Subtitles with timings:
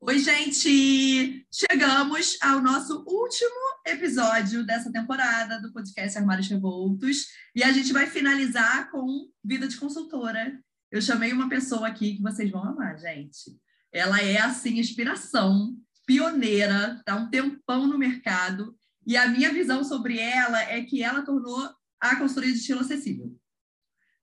[0.00, 1.44] Oi, gente!
[1.50, 3.50] Chegamos ao nosso último
[3.84, 9.76] episódio dessa temporada do podcast Armários Revoltos e a gente vai finalizar com Vida de
[9.76, 10.56] Consultora.
[10.88, 13.58] Eu chamei uma pessoa aqui que vocês vão amar, gente.
[13.92, 15.76] Ela é, assim, inspiração,
[16.06, 21.22] pioneira, está um tempão no mercado e a minha visão sobre ela é que ela
[21.22, 21.68] tornou
[22.00, 23.36] a consultoria de estilo acessível.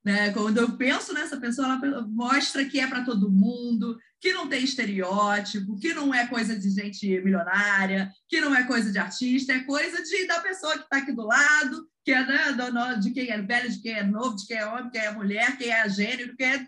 [0.05, 0.32] Né?
[0.32, 4.64] Quando eu penso nessa pessoa, ela mostra que é para todo mundo, que não tem
[4.64, 9.60] estereótipo, que não é coisa de gente milionária, que não é coisa de artista, é
[9.60, 13.30] coisa de, da pessoa que está aqui do lado, que é né, do, de quem
[13.30, 15.88] é velho, de quem é novo, de quem é homem, quem é mulher, quem é
[15.88, 16.68] gênero, quem é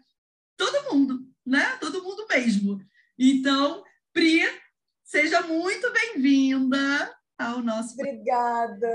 [0.55, 1.65] todo mundo, né?
[1.81, 2.79] Todo mundo mesmo.
[3.17, 4.43] Então, Pri,
[5.03, 7.95] seja muito bem-vinda ao nosso.
[7.95, 8.87] Obrigada.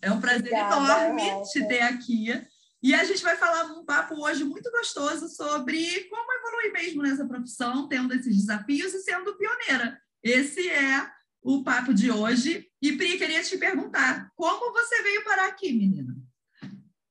[0.00, 1.42] É um prazer Obrigada, enorme Rafa.
[1.42, 2.46] te ter aqui.
[2.82, 7.26] E a gente vai falar um papo hoje muito gostoso sobre como evoluir mesmo nessa
[7.26, 10.00] profissão, tendo esses desafios e sendo pioneira.
[10.22, 11.10] Esse é
[11.42, 12.70] o papo de hoje.
[12.80, 16.16] E Pri, queria te perguntar, como você veio parar aqui, menina?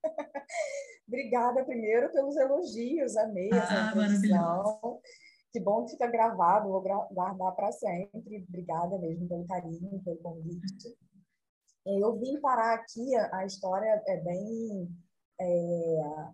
[1.06, 3.92] Obrigada primeiro pelos elogios, amei ah, essa
[5.52, 8.44] Que bom que fica gravado, vou guardar para sempre.
[8.48, 10.98] Obrigada mesmo pelo carinho, pelo convite.
[11.86, 14.88] Eu vim parar aqui, a história é bem
[15.40, 16.32] é,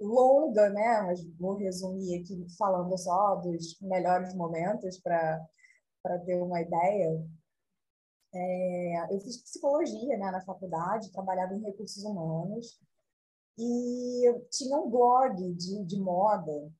[0.00, 1.02] longa, né?
[1.02, 7.26] Mas vou resumir aqui falando só dos melhores momentos para ter uma ideia.
[8.32, 12.80] É, eu fiz psicologia né, na faculdade, trabalhava em recursos humanos
[13.58, 16.72] e tinha um blog de, de moda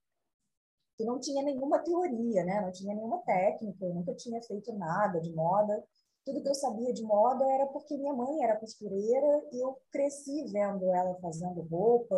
[0.97, 2.61] que não tinha nenhuma teoria, né?
[2.61, 5.83] não tinha nenhuma técnica, eu nunca tinha feito nada de moda
[6.25, 10.45] tudo que eu sabia de moda era porque minha mãe era costureira e eu cresci
[10.53, 12.17] vendo ela fazendo roupa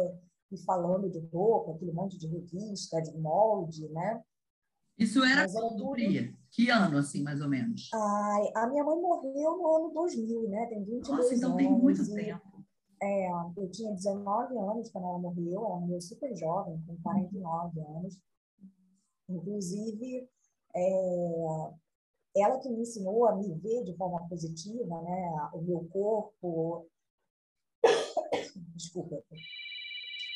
[0.51, 4.23] e falando de roupa, aquele monte de revista, de molde, né?
[4.99, 5.97] Isso era quando, tudo...
[6.51, 7.89] Que ano, assim, mais ou menos?
[7.95, 10.67] Ai, a minha mãe morreu no ano 2000, né?
[10.67, 11.63] Tem 22 Nossa, então anos.
[11.63, 12.65] tem muito e, tempo.
[13.03, 18.21] É, eu tinha 19 anos quando ela morreu, ela morreu super jovem, com 49 anos.
[19.29, 20.29] Inclusive,
[20.77, 21.73] é,
[22.37, 25.51] ela que me ensinou a me ver de forma positiva, né?
[25.55, 26.87] O meu corpo,
[28.75, 29.23] desculpa,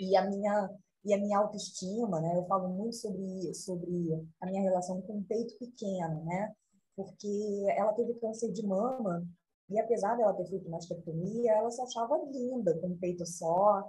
[0.00, 0.70] e a minha
[1.04, 2.36] e a minha autoestima, né?
[2.36, 6.52] Eu falo muito sobre sobre a minha relação com o peito pequeno, né?
[6.96, 9.26] Porque ela teve câncer de mama
[9.68, 13.88] e apesar dela ter feito mastectomia, ela se achava linda com o peito só,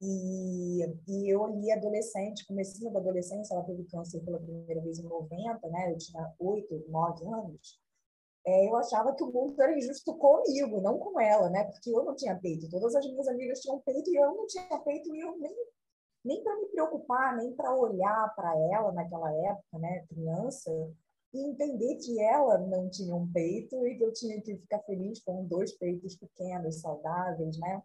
[0.00, 5.02] e, e eu ali adolescente, comecinho da adolescência, ela teve câncer pela primeira vez em
[5.02, 5.92] 90, né?
[5.92, 7.80] Eu tinha 8, 9 anos.
[8.46, 11.64] É, eu achava que o mundo era injusto comigo, não com ela, né?
[11.64, 12.70] Porque eu não tinha peito.
[12.70, 15.54] Todas as minhas amigas tinham peito e eu não tinha peito e eu nem
[16.24, 20.70] nem para me preocupar, nem para olhar para ela naquela época, né, criança,
[21.32, 25.22] e entender que ela não tinha um peito e que eu tinha que ficar feliz
[25.22, 27.82] com dois peitos pequenos, saudáveis, né?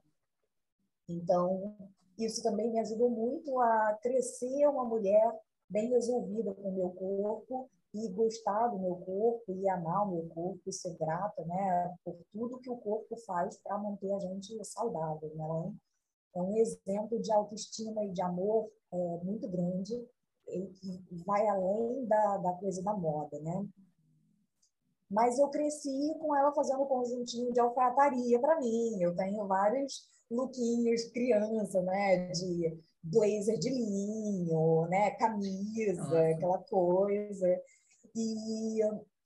[1.07, 1.75] Então,
[2.18, 5.31] isso também me ajudou muito a crescer uma mulher
[5.69, 10.29] bem resolvida com o meu corpo e gostar do meu corpo e amar o meu
[10.29, 14.63] corpo e ser grata, né, por tudo que o corpo faz para manter a gente
[14.66, 15.74] saudável, né?
[16.35, 19.94] É um exemplo de autoestima e de amor é, muito grande
[20.47, 23.68] e que vai além da, da coisa da moda, né?
[25.09, 29.00] Mas eu cresci com ela fazendo um conjuntinho de alfaiataria para mim.
[29.00, 32.28] Eu tenho vários lookinhos criança, né?
[32.31, 35.11] De blazer de linho, né?
[35.11, 36.28] Camisa, Nossa.
[36.29, 37.61] aquela coisa.
[38.16, 38.79] E,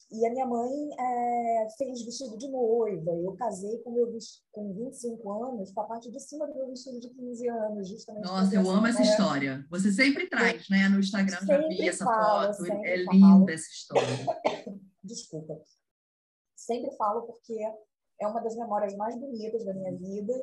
[0.09, 3.11] e a minha mãe é, fez vestido de noiva.
[3.11, 4.11] Eu casei com meu
[4.51, 8.25] com 25 anos, com a parte de cima do meu vestido de 15 anos, justamente.
[8.25, 9.65] Nossa, eu amo essa história.
[9.69, 10.89] Você sempre traz, né?
[10.89, 12.71] No Instagram já vi essa falo, foto.
[12.83, 13.49] É linda falo.
[13.49, 14.07] essa história.
[15.03, 15.61] Desculpa.
[16.55, 17.53] Sempre falo porque
[18.19, 20.33] é uma das memórias mais bonitas da minha vida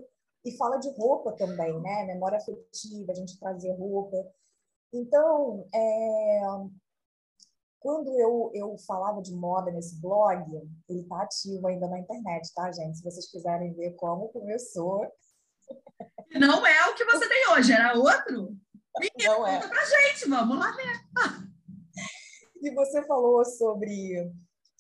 [0.44, 2.04] e fala de roupa também, né?
[2.04, 4.16] Memória afetiva, a gente trazer roupa.
[4.92, 6.40] Então, é...
[7.80, 10.44] quando eu, eu falava de moda nesse blog,
[10.88, 12.98] ele está ativo ainda na internet, tá, gente?
[12.98, 15.10] Se vocês quiserem ver como começou.
[16.38, 18.56] Não é o que você tem hoje, era outro?
[18.98, 19.54] Menina, Não é.
[19.56, 21.44] Conta pra gente, vamos lá ver.
[22.62, 24.32] E você falou sobre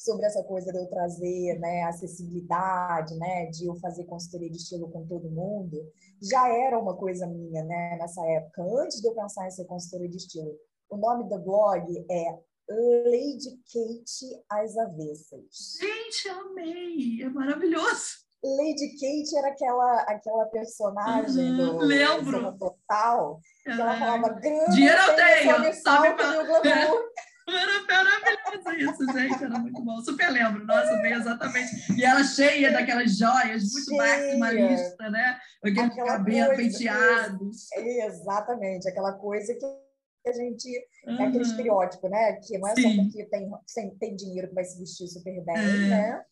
[0.04, 4.90] sobre essa coisa de eu trazer né, acessibilidade, né, de eu fazer consultoria de estilo
[4.90, 5.78] com todo mundo,
[6.22, 10.08] já era uma coisa minha né, nessa época, antes de eu pensar em ser consultoria
[10.08, 10.54] de estilo.
[10.90, 15.78] O nome do blog é Lady Kate às Avessas.
[15.80, 17.22] Gente, amei!
[17.22, 18.24] É maravilhoso!
[18.44, 22.58] Lady Kate era aquela, aquela personagem uhum, do lembro.
[22.58, 26.12] Total, que ela falava grande, dinheiro eu tenho, sabe?
[26.12, 26.44] Pra...
[27.46, 30.00] Era maravilhoso isso, gente, era muito bom.
[30.02, 31.92] Super lembro, nossa, bem exatamente.
[31.96, 35.38] E ela cheia daquelas joias, muito maximalista, né?
[35.62, 37.72] Aqueles cabelos penteados.
[37.72, 40.68] Exatamente, aquela coisa que a gente.
[41.06, 41.20] Uhum.
[41.20, 42.32] É aquele estereótipo, né?
[42.46, 42.82] Que não é Sim.
[42.96, 45.88] só porque tem, tem, tem dinheiro que vai se vestir super bem, é.
[45.88, 46.24] né?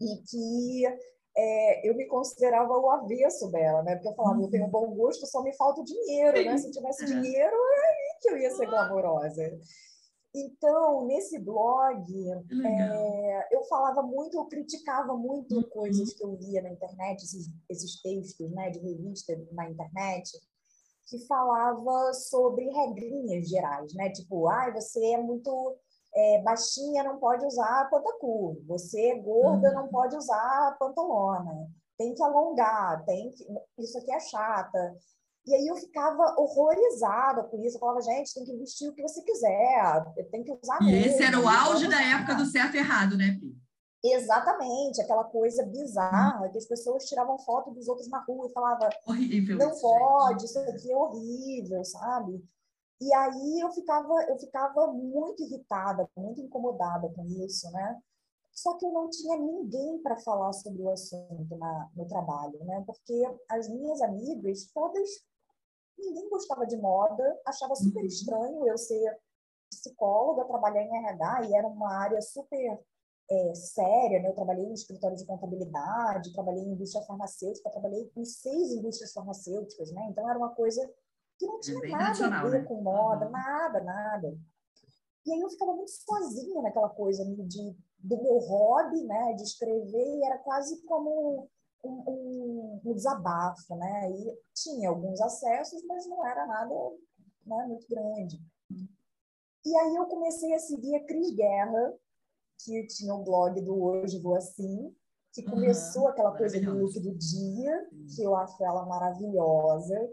[0.00, 0.86] E que
[1.36, 3.94] é, eu me considerava o avesso dela, né?
[3.94, 4.44] Porque eu falava, uhum.
[4.44, 6.56] eu tenho um bom gosto, só me falta dinheiro, né?
[6.56, 7.06] Se eu tivesse é.
[7.06, 9.58] dinheiro, é aí que eu ia ser glamourosa.
[10.34, 15.62] Então, nesse blog, é, eu falava muito, eu criticava muito uhum.
[15.70, 20.30] coisas que eu via na internet, esses, esses textos né, de revista na internet,
[21.06, 24.10] que falava sobre regrinhas gerais, né?
[24.10, 25.78] Tipo, ah, você é muito
[26.14, 28.56] é, baixinha, não pode usar pantacur.
[28.66, 29.74] Você é gorda, uhum.
[29.74, 31.68] não pode usar pantalona.
[31.96, 33.44] Tem que alongar, tem que...
[33.78, 34.96] isso aqui é chata.
[35.48, 37.76] E aí eu ficava horrorizada com isso.
[37.76, 41.22] Eu falava, gente, tem que vestir o que você quiser, tem que usar mesmo, esse
[41.22, 43.56] era o auge da época do certo e errado, né, Pri?
[44.04, 48.88] Exatamente, aquela coisa bizarra que as pessoas tiravam foto dos outros na rua e falavam
[49.06, 52.44] horrível, não pode, isso aqui é horrível, sabe?
[53.00, 57.98] E aí eu ficava, eu ficava muito irritada, muito incomodada com isso, né?
[58.52, 62.82] Só que eu não tinha ninguém para falar sobre o assunto na, no trabalho, né?
[62.86, 65.08] Porque as minhas amigas, todas,
[65.98, 68.06] ninguém gostava de moda, achava super uhum.
[68.06, 69.18] estranho eu ser
[69.70, 72.80] psicóloga, trabalhar em RH, e era uma área super
[73.30, 74.28] é, séria, né?
[74.28, 79.92] Eu trabalhei em escritório de contabilidade, trabalhei em indústria farmacêutica, trabalhei em seis indústrias farmacêuticas,
[79.92, 80.06] né?
[80.10, 80.88] Então era uma coisa
[81.38, 82.66] que não tinha é nada a ver né?
[82.66, 83.32] com moda, uhum.
[83.32, 84.38] nada, nada.
[85.26, 89.34] E aí eu ficava muito sozinha naquela coisa de, do meu hobby, né?
[89.34, 91.48] De escrever, e era quase como
[91.88, 94.10] um, um, desabafo, né?
[94.10, 96.74] E tinha alguns acessos, mas não era nada
[97.46, 98.40] né, muito grande.
[99.64, 101.94] E aí eu comecei a seguir a Cris Guerra,
[102.64, 104.94] que tinha o blog do Hoje Vou Assim,
[105.32, 110.10] que começou uhum, aquela coisa do look do dia, que eu acho ela maravilhosa.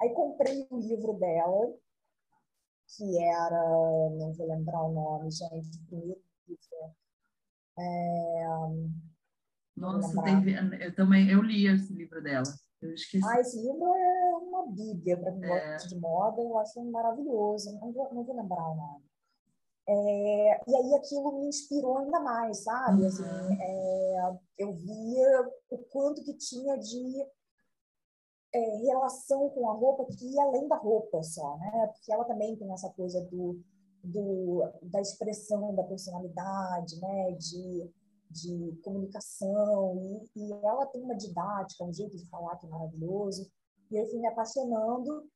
[0.00, 1.74] Aí comprei o livro dela,
[2.96, 6.94] que era, não vou lembrar o nome, gente, o primeiro livro.
[7.78, 8.46] É,
[9.80, 10.54] Nossa, teve,
[10.84, 12.44] eu também eu li esse livro dela.
[12.82, 13.26] Eu esqueci.
[13.26, 15.76] Ah, esse livro é uma bíblia para quem é.
[15.76, 17.78] de moda, eu acho maravilhoso.
[17.80, 19.04] Não vou, não vou lembrar o nome.
[19.88, 23.02] É, e aí aquilo me inspirou ainda mais, sabe?
[23.02, 23.08] Uhum.
[23.08, 23.24] Assim,
[23.60, 27.26] é, eu via o quanto que tinha de
[28.54, 31.88] é, relação com a roupa que ia além da roupa só, né?
[31.92, 33.60] Porque ela também tem essa coisa do,
[34.04, 37.32] do da expressão da personalidade, né?
[37.32, 37.90] De,
[38.30, 43.50] de comunicação e, e ela tem uma didática, um jeito de falar que é maravilhoso.
[43.90, 45.28] E eu fui me apaixonando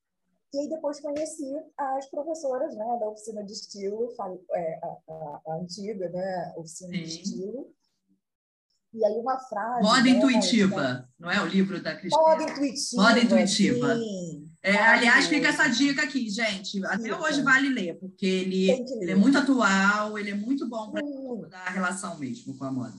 [0.55, 4.09] e aí depois conheci as professoras né, da oficina de estilo,
[4.55, 7.03] é, a, a, a antiga né, oficina Sim.
[7.03, 7.75] de estilo.
[8.93, 9.83] E aí uma frase...
[9.83, 12.23] Moda intuitiva, não é o livro da Cristina?
[12.23, 13.03] Moda intuitiva.
[13.03, 13.97] Moda intuitiva.
[13.97, 14.49] Sim.
[14.63, 16.83] É, aliás, fica essa dica aqui, gente.
[16.87, 21.03] Até hoje vale ler, porque ele, ele é muito atual, ele é muito bom para
[21.49, 22.95] dar relação mesmo com a moda.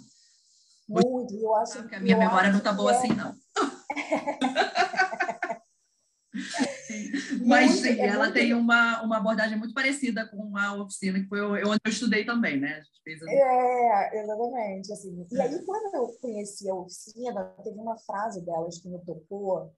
[0.88, 2.98] Muito, eu acho que a minha memória não está boa é...
[2.98, 3.34] assim, não.
[7.46, 11.28] Mas muito, sim, é ela tem uma, uma abordagem muito parecida com a oficina, que
[11.28, 12.82] foi onde eu estudei também, né?
[13.04, 13.22] Fez...
[13.28, 14.92] É, exatamente.
[14.92, 15.28] Assim.
[15.32, 19.72] E aí, quando eu conheci a oficina, teve uma frase delas que me tocou,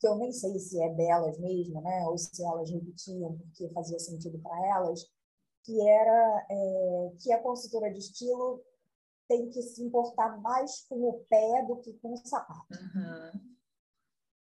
[0.00, 2.06] que eu nem sei se é delas mesmo, né?
[2.06, 5.04] Ou se elas repetiam porque fazia sentido para elas,
[5.68, 8.64] que era é, que a consultora de estilo
[9.28, 12.66] tem que se importar mais com o pé do que com o sapato.
[12.72, 13.48] Uhum.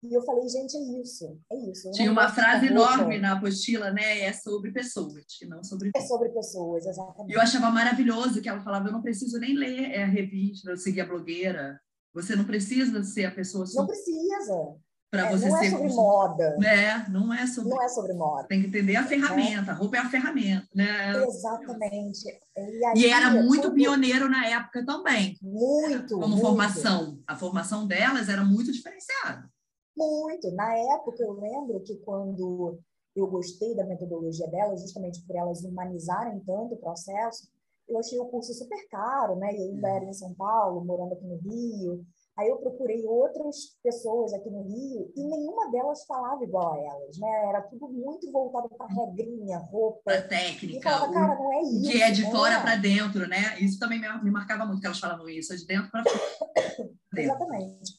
[0.04, 1.90] E eu falei, gente, é isso, é isso.
[1.92, 4.20] Tinha uma frase enorme na apostila, né?
[4.20, 5.92] É sobre pessoas, e não sobre.
[5.94, 7.30] É sobre pessoas, exatamente.
[7.30, 10.76] E eu achava maravilhoso que ela falava: eu não preciso nem ler a revista, eu
[10.78, 11.78] seguir a blogueira.
[12.14, 13.64] Você não precisa ser a pessoa.
[13.74, 14.76] Não precisa.
[15.12, 15.70] Para é, você não é ser.
[15.72, 16.56] Não é sobre moda.
[16.64, 17.70] É, não é sobre.
[17.70, 18.48] Não é sobre moda.
[18.48, 19.70] Tem que entender a ferramenta.
[19.70, 19.74] É.
[19.74, 21.22] A roupa é a ferramenta, né?
[21.24, 22.26] Exatamente.
[22.56, 25.36] E, aí, e era muito pioneiro na época também.
[25.42, 26.14] Muito.
[26.14, 26.40] Como muito.
[26.40, 27.18] formação.
[27.26, 29.50] A formação delas era muito diferenciada.
[29.94, 30.50] Muito.
[30.52, 32.80] Na época, eu lembro que quando
[33.14, 37.46] eu gostei da metodologia delas, justamente por elas humanizarem tanto o processo,
[37.86, 39.54] eu achei o curso super caro, né?
[39.54, 42.02] E ainda era em São Paulo, morando aqui no Rio.
[42.36, 47.18] Aí eu procurei outras pessoas aqui no Rio e nenhuma delas falava igual a elas,
[47.18, 47.28] né?
[47.48, 50.00] Era tudo muito voltado para regrinha, roupa.
[50.04, 50.78] Para técnica.
[50.78, 51.90] E falava, cara, não é isso.
[51.90, 53.58] Que é de fora para dentro, né?
[53.60, 56.90] Isso também me marcava muito, que elas falavam isso, é de dentro para fora.
[57.14, 57.92] Exatamente.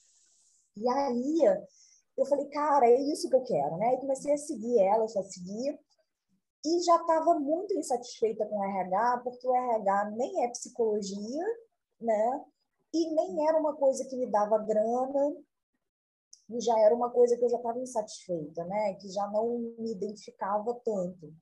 [0.78, 1.40] E aí
[2.18, 3.94] eu falei, cara, é isso que eu quero, né?
[3.94, 5.80] E comecei a seguir elas, a seguir.
[6.66, 11.46] e já estava muito insatisfeita com o RH, porque o RH nem é psicologia,
[12.02, 12.42] né?
[12.94, 15.36] E nem era uma coisa que me dava grana,
[16.50, 18.94] e já era uma coisa que eu já estava insatisfeita, né?
[18.96, 21.34] Que já não me identificava tanto.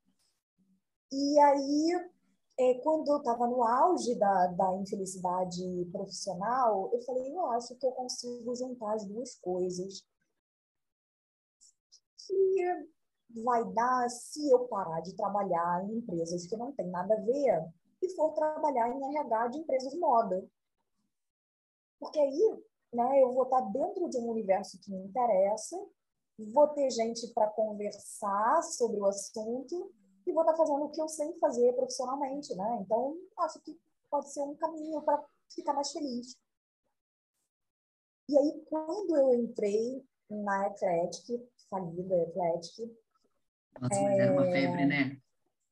[1.11, 2.11] E aí,
[2.57, 7.85] é, quando eu estava no auge da, da infelicidade profissional, eu falei, eu acho que
[7.85, 10.05] eu consigo juntar as duas coisas.
[12.25, 17.21] Que vai dar se eu parar de trabalhar em empresas que não tem nada a
[17.21, 17.65] ver
[18.01, 20.47] e for trabalhar em RH de empresas de moda.
[22.01, 25.77] Porque aí né, eu vou estar dentro de um universo que me interessa,
[26.51, 29.93] vou ter gente para conversar sobre o assunto
[30.25, 32.55] e vou estar fazendo o que eu sei fazer profissionalmente.
[32.55, 32.79] Né?
[32.81, 33.79] Então, acho que
[34.09, 36.35] pode ser um caminho para ficar mais feliz.
[38.27, 42.97] E aí, quando eu entrei na Ecletic, falida Ecletic,
[43.79, 45.21] nossa, mas era uma febre, né?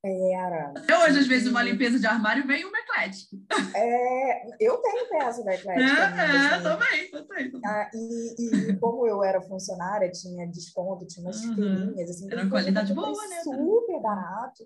[0.01, 0.71] Era.
[0.77, 3.35] Até hoje, às vezes, uma limpeza de armário vem uma Eclética.
[3.75, 5.85] É, eu tenho peça da Eclética.
[5.85, 6.63] É, é assim.
[6.63, 7.51] também, também.
[7.65, 8.35] Ah, e,
[8.71, 11.55] e, como eu era funcionária, tinha desconto, tinha umas uhum.
[11.55, 12.09] feirinhas.
[12.11, 13.41] Assim, era uma qualidade boa, né?
[13.43, 14.65] Super barato.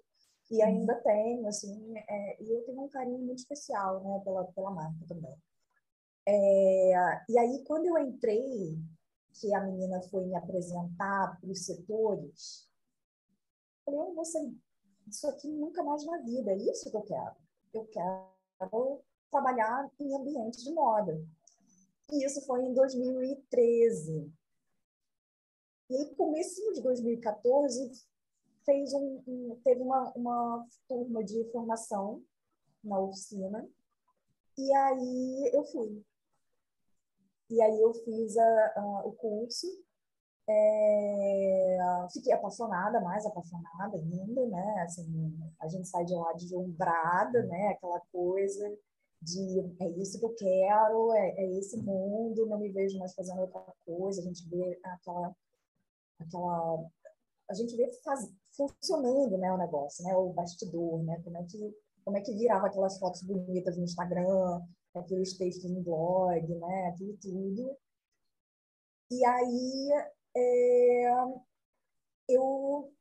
[0.52, 4.70] E ainda tenho, assim, é, e eu tenho um carinho muito especial, né, pela, pela
[4.70, 5.36] marca também.
[6.28, 8.78] É, e aí, quando eu entrei,
[9.40, 12.70] que a menina foi me apresentar para os setores,
[13.84, 14.54] falei, eu vou sair
[15.08, 17.36] isso aqui nunca mais na vida, é isso que eu quero.
[17.74, 21.20] Eu quero trabalhar em ambiente de moda.
[22.12, 24.32] E isso foi em 2013.
[25.90, 27.92] E aí, começo de 2014,
[28.66, 32.24] fez um, um, teve uma, uma turma de formação
[32.84, 33.68] na oficina,
[34.58, 36.04] e aí eu fui.
[37.50, 39.68] E aí eu fiz a, a, o curso,
[40.48, 41.78] é,
[42.12, 44.82] fiquei apaixonada, mais apaixonada ainda, né?
[44.84, 47.70] Assim, a gente sai de lá deslumbrada, né?
[47.70, 48.78] Aquela coisa
[49.22, 53.42] de é isso que eu quero, é, é esse mundo, não me vejo mais fazendo
[53.42, 54.22] outra coisa.
[54.22, 55.36] A gente vê aquela,
[56.20, 56.86] aquela,
[57.50, 59.52] a gente vê faz, funcionando, né?
[59.54, 60.16] O negócio, né?
[60.16, 61.22] O bastidor, né?
[61.24, 61.74] Como é que
[62.04, 64.62] como é que virava aquelas fotos bonitas no Instagram,
[64.94, 66.88] aqueles textos no blog, né?
[66.90, 67.78] Aquilo tudo.
[69.10, 69.90] E aí
[70.36, 71.12] é,
[72.30, 72.92] eu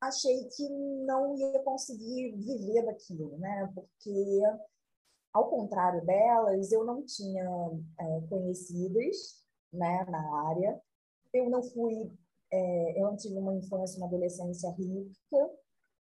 [0.00, 3.70] achei que não ia conseguir viver daquilo, né?
[3.74, 4.40] Porque,
[5.32, 7.44] ao contrário delas, eu não tinha
[8.00, 10.80] é, conhecidas né, na área,
[11.32, 12.12] eu não fui,
[12.50, 15.50] é, eu não tive uma infância, uma adolescência rica,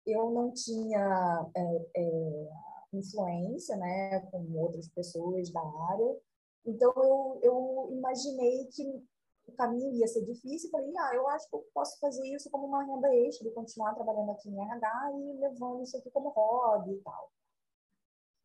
[0.07, 2.49] eu não tinha é, é
[2.93, 6.21] influência né, com outras pessoas da área,
[6.67, 9.03] então eu, eu imaginei que
[9.47, 12.67] o caminho ia ser difícil, falei, ah, eu acho que eu posso fazer isso como
[12.67, 16.93] uma renda extra, e continuar trabalhando aqui em RH e levando isso aqui como hobby
[16.93, 17.31] e tal.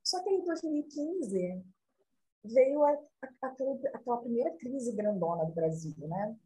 [0.03, 1.63] Só que em 2015
[2.44, 6.38] veio a, a, aquela, aquela primeira crise grandona do Brasil, né?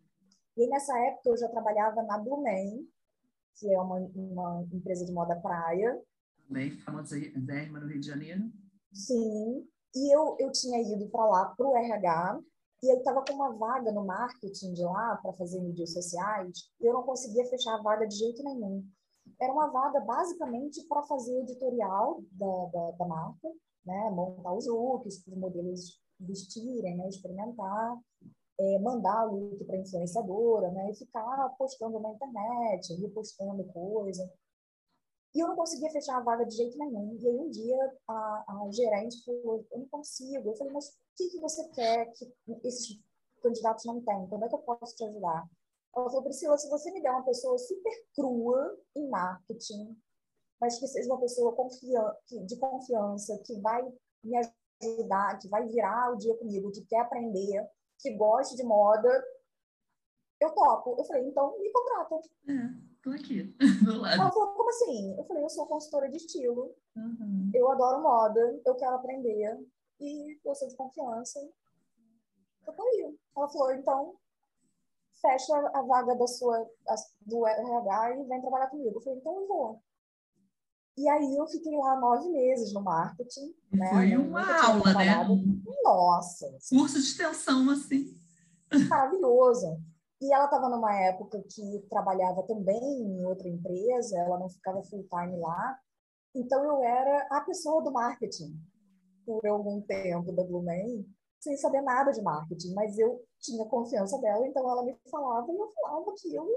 [0.55, 2.87] E nessa época eu já trabalhava na Blumen,
[3.55, 5.99] que é uma, uma empresa de moda praia.
[6.49, 8.51] Bem famosa no Rio de Janeiro.
[8.91, 12.39] Sim, e eu, eu tinha ido para lá para o RH
[12.83, 16.85] e eu estava com uma vaga no marketing de lá para fazer mídias sociais e
[16.85, 18.85] eu não conseguia fechar a vaga de jeito nenhum.
[19.39, 23.47] Era uma vaga basicamente para fazer editorial da, da, da, marca,
[23.85, 24.09] né?
[24.09, 27.07] montar os looks os modelos vestirem, né?
[27.07, 27.97] experimentar,
[28.59, 30.91] é, mandar o look para influenciadora né?
[30.91, 34.29] e ficar postando na internet, repostando coisa.
[35.33, 37.17] E eu não conseguia fechar a vaga de jeito nenhum.
[37.17, 38.13] E aí um dia a,
[38.45, 40.49] a gerente falou, eu não consigo.
[40.49, 42.31] Eu falei, mas que, que você quer que
[42.63, 42.99] esses
[43.41, 44.27] candidatos não têm?
[44.27, 45.47] Como é que eu posso te ajudar?
[45.95, 49.95] Ela falou, Priscila, se você me der uma pessoa super crua em marketing,
[50.59, 51.55] mas que seja uma pessoa
[52.45, 53.83] de confiança, que vai
[54.23, 54.37] me
[54.81, 59.09] ajudar, que vai virar o dia comigo, que quer aprender, que goste de moda,
[60.39, 60.95] eu topo.
[60.97, 62.15] Eu falei, então me contrata.
[62.47, 62.93] É.
[63.03, 63.43] Tô aqui,
[63.83, 64.21] do lado.
[64.21, 65.13] Ela falou, como assim?
[65.17, 66.73] Eu falei, eu sou consultora de estilo.
[66.95, 67.51] Uhum.
[67.53, 69.59] Eu adoro moda, eu quero aprender.
[70.03, 71.39] E eu sou de confiança.
[72.67, 73.17] Eu tô aí.
[73.37, 74.15] Ela falou, então,
[75.21, 76.69] fecha a vaga da sua,
[77.21, 78.97] do RH e vem trabalhar comigo.
[78.97, 79.81] Eu falei, então eu vou.
[80.97, 83.55] E aí eu fiquei lá nove meses no marketing.
[83.71, 83.89] Né?
[83.89, 85.25] Foi uma aula, né?
[85.83, 86.51] Nossa.
[86.69, 88.13] Curso de extensão, assim.
[88.89, 89.81] Maravilhoso.
[90.21, 95.07] E ela estava numa época que trabalhava também em outra empresa, ela não ficava full
[95.07, 95.79] time lá.
[96.35, 98.59] Então eu era a pessoa do marketing
[99.25, 101.05] por algum tempo da Blumen,
[101.39, 105.57] sem saber nada de marketing, mas eu tinha confiança dela, então ela me falava e
[105.57, 106.47] eu falava aquilo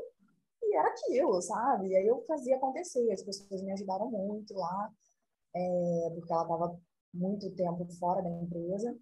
[0.63, 1.89] E era aquilo, sabe?
[1.89, 4.93] E aí eu fazia acontecer, as pessoas me ajudaram muito lá,
[5.55, 6.81] é, porque ela estava
[7.13, 8.97] muito tempo fora da empresa.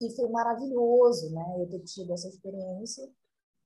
[0.00, 1.56] E foi maravilhoso, né?
[1.58, 3.08] Eu ter tido essa experiência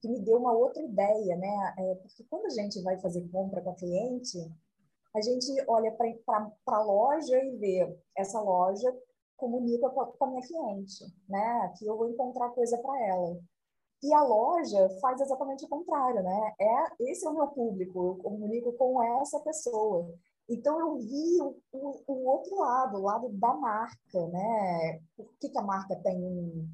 [0.00, 1.75] que me deu uma outra ideia, né?
[1.78, 4.38] É, porque quando a gente vai fazer compra com a cliente,
[5.14, 8.95] a gente olha para a loja e vê essa loja
[9.37, 11.73] comunica com a, com a minha cliente, né?
[11.79, 13.40] Que eu vou encontrar coisa para ela.
[14.02, 16.55] E a loja faz exatamente o contrário, né?
[16.59, 20.14] É, esse é o meu público, eu comunico com essa pessoa.
[20.49, 25.00] Então, eu vi o, o, o outro lado, o lado da marca, né?
[25.17, 26.69] Por que, que a marca tem um,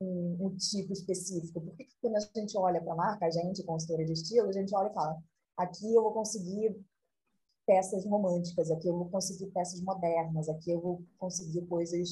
[0.00, 1.60] um, um tipo específico?
[1.60, 4.48] Por que, que quando a gente olha para a marca, a gente, consultora de estilo,
[4.48, 5.16] a gente olha e fala,
[5.56, 6.76] aqui eu vou conseguir
[7.68, 12.08] peças românticas, aqui eu vou conseguir peças modernas, aqui eu vou conseguir coisas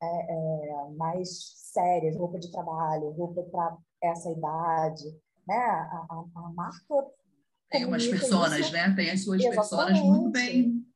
[0.00, 1.28] é, é, mais
[1.72, 5.04] sérias, roupa de trabalho, roupa para essa idade,
[5.44, 5.56] né?
[5.56, 6.94] A, a, a marca
[7.68, 8.94] tem umas personas, né?
[8.94, 10.86] Tem as suas personas muito bem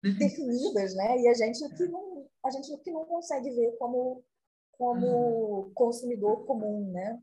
[0.00, 1.18] definidas, né?
[1.20, 4.22] E a gente que não, a gente que não consegue ver como
[4.78, 5.72] como uhum.
[5.74, 7.20] consumidor comum, né?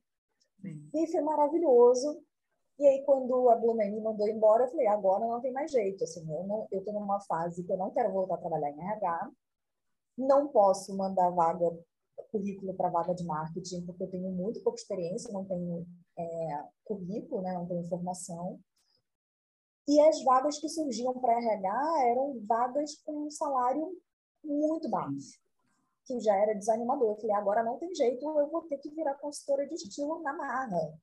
[0.62, 0.89] Sim.
[0.93, 2.22] E foi maravilhoso.
[2.79, 6.03] E aí, quando a Blumen me mandou embora, eu falei, agora não tem mais jeito.
[6.03, 6.24] Assim,
[6.72, 9.31] eu estou numa fase que eu não quero voltar a trabalhar em RH.
[10.17, 11.65] Não posso mandar vaga,
[12.31, 17.41] currículo para vaga de marketing, porque eu tenho muito pouca experiência, não tenho é, currículo,
[17.41, 18.60] né, não tenho formação.
[19.88, 23.89] E as vagas que surgiam para RH eram vagas com um salário
[24.43, 25.39] muito baixo,
[26.05, 27.12] que já era desanimador.
[27.12, 30.34] Eu falei, agora não tem jeito, eu vou ter que virar consultora de estilo na
[30.34, 30.93] marra.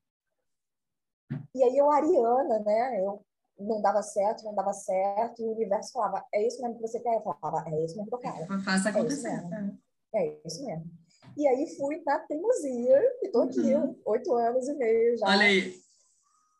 [1.54, 3.24] E aí eu, Ariana, né, eu
[3.58, 7.00] não dava certo, não dava certo, e o universo falava, é isso mesmo que você
[7.00, 7.14] quer?
[7.14, 8.62] Eu falava, é isso mesmo que eu quero.
[8.62, 9.28] Faça acontecer.
[9.28, 9.80] É isso mesmo.
[10.14, 10.90] É isso mesmo.
[11.36, 13.96] E aí fui na teimosia, e tô aqui, uhum.
[14.06, 15.26] oito anos e meio já.
[15.26, 15.74] Olha aí.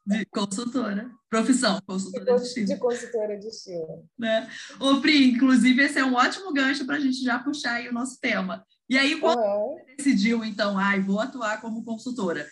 [0.06, 1.11] De consultora.
[1.30, 2.66] Profissão, consultora de, estilo.
[2.66, 4.06] De consultora de estilo.
[4.18, 4.49] Né?
[4.78, 7.92] Ô, Pri, inclusive, esse é um ótimo gancho para a gente já puxar aí o
[7.92, 8.66] nosso tema.
[8.88, 9.76] E aí, quando uhum.
[9.76, 12.47] você decidiu, então, ai, vou atuar como consultora,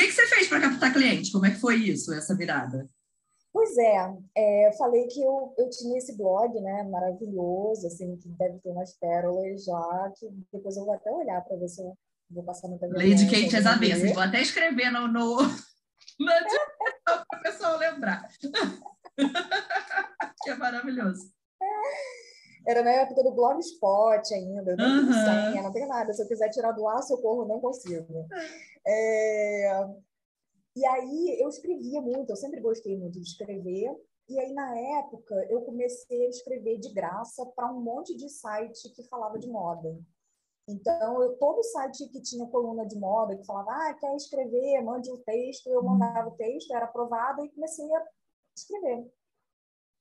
[0.00, 1.32] que, que você fez para captar cliente?
[1.32, 2.88] Como é que foi isso, essa virada?
[3.52, 8.28] Pois é, é, eu falei que eu, eu tinha esse blog, né, maravilhoso, assim, que
[8.28, 11.96] deve ter umas pérolas lá, que depois eu vou até olhar para ver se eu
[12.30, 15.38] vou passar muita Lady Kate as avessas, vou até escrever no, no,
[17.04, 18.28] para o pessoal lembrar.
[20.42, 21.32] que é maravilhoso.
[22.68, 25.06] Era na época do Blogspot ainda, não uhum.
[25.06, 26.12] tenho senha, não tenho nada.
[26.12, 28.28] Se eu quiser tirar do ar, socorro, não consigo.
[28.86, 29.88] É...
[30.76, 33.96] E aí eu escrevia muito, eu sempre gostei muito de escrever.
[34.28, 38.90] E aí, na época, eu comecei a escrever de graça para um monte de site
[38.90, 39.98] que falava de moda.
[40.68, 45.10] Então, eu, todo site que tinha coluna de moda, que falava, ah, quer escrever, mande
[45.10, 48.06] o um texto, eu mandava o texto, era aprovado e comecei a
[48.54, 49.10] escrever.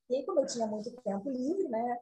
[0.09, 1.97] E aí, como eu tinha muito tempo livre, né,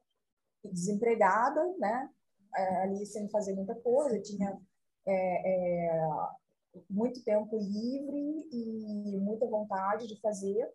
[0.71, 2.10] desempregada, né,
[2.56, 4.58] é, ali sem fazer muita coisa, tinha
[5.06, 6.28] é, é,
[6.89, 10.69] muito tempo livre e muita vontade de fazer,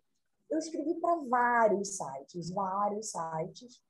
[0.51, 3.81] eu escrevi para vários sites, vários sites,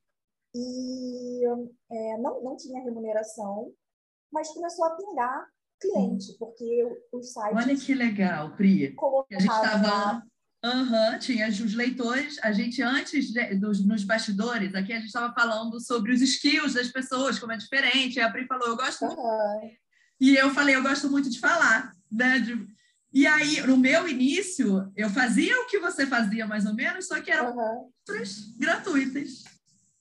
[0.54, 1.44] e
[1.90, 3.72] é, não, não tinha remuneração,
[4.30, 5.48] mas começou a pingar
[5.80, 7.56] cliente, porque os sites.
[7.56, 8.94] Olha que legal, Pri.
[9.32, 10.22] A gente estava.
[10.62, 15.32] Uhum, tinha os leitores, a gente antes de, dos, nos bastidores, aqui a gente estava
[15.32, 18.20] falando sobre os skills das pessoas, como é diferente.
[18.20, 19.16] A Pri falou, eu gosto uhum.
[19.16, 19.76] muito.
[20.20, 21.92] E eu falei, eu gosto muito de falar.
[22.12, 22.40] Né?
[22.40, 22.68] De,
[23.12, 27.20] e aí, no meu início, eu fazia o que você fazia, mais ou menos, só
[27.20, 27.90] que eram uhum.
[28.58, 29.44] gratuitas.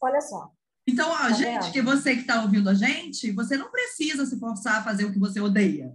[0.01, 0.51] Olha só,
[0.89, 4.39] então, ó, tá gente, que você que está ouvindo a gente, você não precisa se
[4.39, 5.93] forçar a fazer o que você odeia.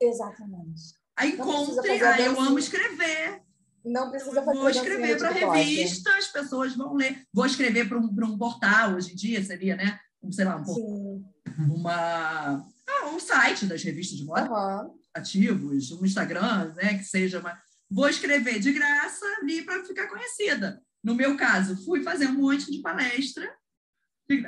[0.00, 0.94] Exatamente.
[1.16, 3.40] Aí encontre, aí eu amo escrever.
[3.84, 7.22] Não precisa fazer Vou escrever para revista, as pessoas vão ler.
[7.32, 9.98] Vou escrever para um, um portal hoje em dia, seria, né?
[10.22, 11.24] Um, sei lá, um, Sim.
[11.58, 14.94] uma ah, um site das revistas de moda uhum.
[15.14, 16.98] ativos, um Instagram, né?
[16.98, 17.58] Que seja uma.
[17.90, 20.82] Vou escrever de graça ali para ficar conhecida.
[21.02, 23.52] No meu caso, fui fazer um monte de palestra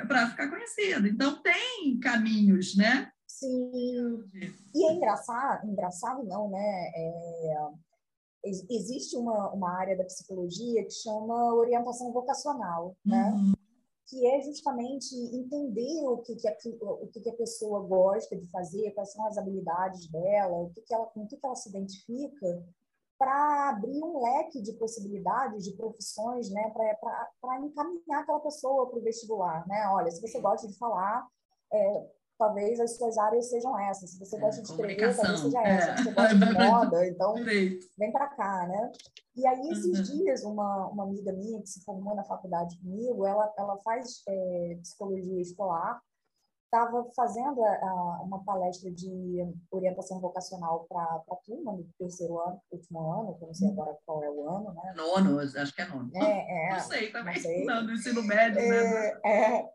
[0.07, 1.07] para ficar conhecido.
[1.07, 3.11] Então, tem caminhos, né?
[3.27, 4.23] Sim.
[4.73, 6.91] E é engraçado, engraçado não, né?
[6.95, 7.55] É,
[8.45, 13.31] existe uma, uma área da psicologia que chama orientação vocacional, né?
[13.31, 13.53] Uhum.
[14.07, 18.47] Que é justamente entender o que, que, a, o que, que a pessoa gosta de
[18.51, 21.55] fazer, quais são as habilidades dela, o que, que ela, com o que, que ela
[21.55, 22.63] se identifica,
[23.17, 29.01] para abrir um leque de possibilidades, de profissões, né, para encaminhar aquela pessoa para o
[29.01, 29.65] vestibular.
[29.67, 29.87] Né?
[29.87, 31.25] Olha, se você gosta de falar,
[31.71, 34.11] é, talvez as suas áreas sejam essas.
[34.11, 35.67] Se você É, gosta de escrever, talvez seja é.
[35.69, 35.97] essa.
[35.97, 37.85] Se você gosta de moda, então Direito.
[37.97, 38.91] vem para cá, né?
[39.35, 40.17] E aí, esses Uhum.
[40.17, 44.77] dias, uma, uma amiga minha que se formou na faculdade comigo, ela, ela faz é,
[44.81, 45.99] psicologia escolar,
[46.65, 52.59] estava fazendo a, a- uma palestra de orientação vocacional para a turma do terceiro ano,
[52.71, 54.93] último ano, que eu não sei agora qual é o ano, né?
[54.95, 56.09] Nono, acho que é nono.
[56.15, 57.35] É, é, Não sei também.
[57.35, 57.65] não sei.
[57.65, 59.11] Não, no ensino médio, né?
[59.23, 59.69] é, é.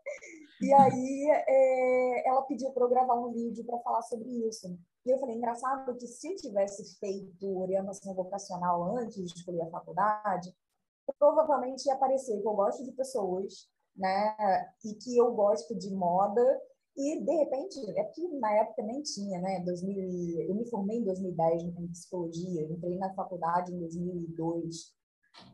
[0.61, 4.67] E aí é, ela pediu para eu gravar um vídeo para falar sobre isso.
[5.05, 9.69] E eu falei, engraçado que se eu tivesse feito orientação vocacional antes de escolher a
[9.71, 10.55] faculdade,
[11.17, 14.35] provavelmente ia aparecer que eu gosto de pessoas, né?
[14.85, 16.61] E que eu gosto de moda.
[16.95, 19.61] E, de repente, é que na época nem tinha, né?
[19.61, 24.93] 2000, e- eu me formei em 2010 em psicologia, entrei na faculdade em 2002.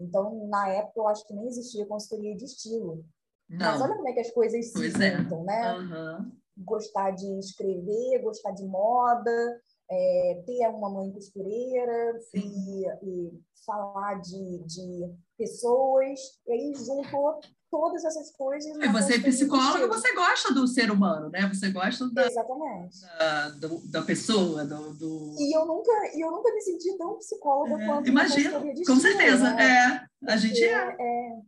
[0.02, 3.06] Então, na época, eu acho que nem existia consultoria de estilo.
[3.50, 3.86] Mas Não.
[3.86, 5.18] olha como é que as coisas se Pois é.
[5.18, 5.62] juntam, né?
[5.70, 6.32] Aham.
[6.58, 13.32] Gostar de escrever, gostar de moda, é, ter uma mãe costureira e, e
[13.66, 16.20] falar de, de pessoas.
[16.48, 18.76] E aí juntou todas essas coisas.
[18.76, 21.48] E você é psicóloga, você gosta do ser humano, né?
[21.54, 23.02] Você gosta da, Exatamente.
[23.20, 24.94] da, do- da pessoa, do.
[24.96, 29.54] do- E eu nunca, eu nunca me senti tão psicóloga É, quanto Imagino, com certeza.
[29.54, 30.08] né?
[30.26, 30.96] É, a gente é.
[31.00, 31.40] é,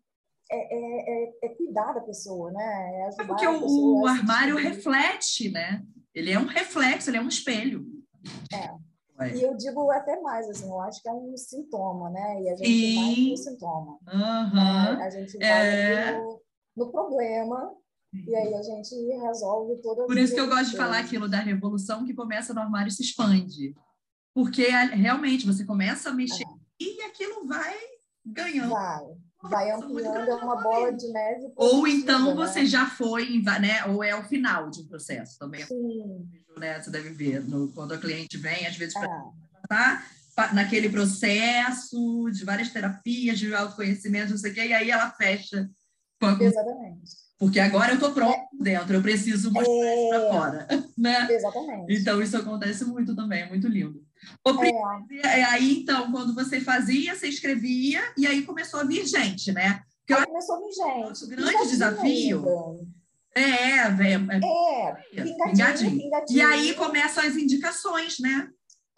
[0.52, 3.10] é, é, é- é cuidar da pessoa, né?
[3.18, 5.84] É É porque o, o armário reflete, né?
[6.14, 7.86] Ele é um reflexo, ele é um espelho.
[8.52, 8.72] É.
[9.20, 9.36] Ué.
[9.36, 12.42] E eu digo até mais, assim, eu acho que é um sintoma, né?
[12.42, 14.00] E a gente vai no sintoma.
[14.06, 15.04] Né?
[15.04, 16.04] A gente É.
[16.14, 16.42] vai no,
[16.78, 17.74] no problema
[18.14, 21.40] e aí a gente resolve todas Por isso que eu gosto de falar aquilo da
[21.40, 23.76] revolução que começa no armário e se expande.
[24.34, 26.46] Porque realmente você começa a mexer
[26.80, 27.76] e aquilo vai
[28.26, 28.70] ganhando.
[28.70, 29.06] Vai,
[29.43, 32.34] vai ampliando, é uma bola de neve Ou então né?
[32.36, 33.86] você já foi, né?
[33.86, 35.65] Ou é o final de um processo também.
[35.65, 36.82] Sim, Né?
[36.82, 39.08] Você deve ver no- quando a cliente vem, às vezes é,
[39.67, 40.04] tá
[40.54, 45.69] naquele processo de várias terapias, de autoconhecimento, não sei o quê, e aí ela fecha.
[46.41, 47.30] exatamente.
[47.38, 50.30] Porque agora eu estou pronto dentro, eu preciso mostrar isso para É.
[50.30, 50.67] fora.
[50.97, 51.32] Né?
[51.32, 51.93] Exatamente.
[51.93, 54.06] Então, isso acontece muito também, é muito lindo.
[55.24, 59.52] É, é, aí, então, quando você fazia, você escrevia, e aí começou a vir gente,
[59.52, 59.82] né?
[60.00, 61.10] Porque eu aí acho começou a vir gente.
[61.10, 62.46] Nosso grande desafio
[63.36, 65.98] é, velho, é, É, é, pingadinho.
[65.98, 66.38] pingadinho.
[66.38, 68.50] E aí começam as indicações, né?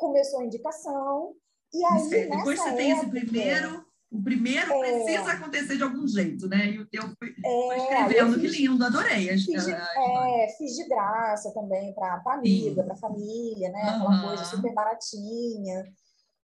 [0.01, 1.35] começou a indicação.
[1.71, 4.79] E aí, depois você tem esse época, primeiro, o primeiro É.
[5.05, 6.67] precisa acontecer de algum jeito, né?
[6.71, 9.29] E o teu foi, foi É, eu escrevendo, que lindo, adorei.
[9.29, 12.87] a- Fiz de, a- a é, fiz de graça também para amiga, Sim.
[12.87, 13.81] para família, né?
[13.81, 14.27] Aquela Aham.
[14.27, 15.85] coisa super baratinha.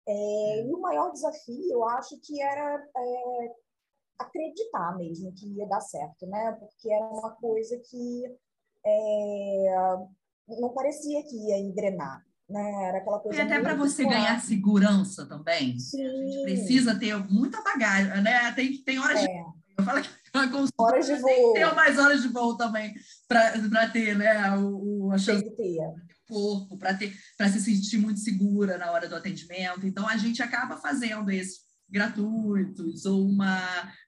[0.07, 3.51] É, e o maior desafio, eu acho que era é,
[4.19, 6.51] acreditar mesmo que ia dar certo, né?
[6.59, 8.23] Porque era uma coisa que
[8.85, 9.65] é,
[10.59, 12.85] não parecia que ia engrenar, né?
[12.89, 15.75] Era aquela coisa E até para você ganhar segurança também.
[15.75, 16.27] A Sim.
[16.27, 18.51] gente precisa ter muita bagagem, né?
[18.53, 19.43] Tem, tem horas de É,
[19.77, 22.93] Eu falo que a consultora horas de tem voo ter mais horas de voo também
[23.27, 25.77] para ter né, o, o- a chance tem
[26.27, 29.85] corpo, para ter para se sentir muito segura na hora do atendimento.
[29.85, 33.59] Então a gente acaba fazendo esses gratuitos ou uma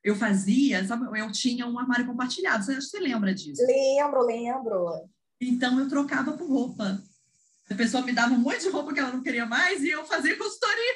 [0.03, 2.63] eu fazia, sabe, eu tinha um armário compartilhado.
[2.63, 3.61] Você, você lembra disso?
[3.65, 4.85] Lembro, lembro.
[5.39, 6.99] Então eu trocava por roupa.
[7.69, 10.05] A pessoa me dava um monte de roupa que ela não queria mais e eu
[10.05, 10.93] fazia consultoria.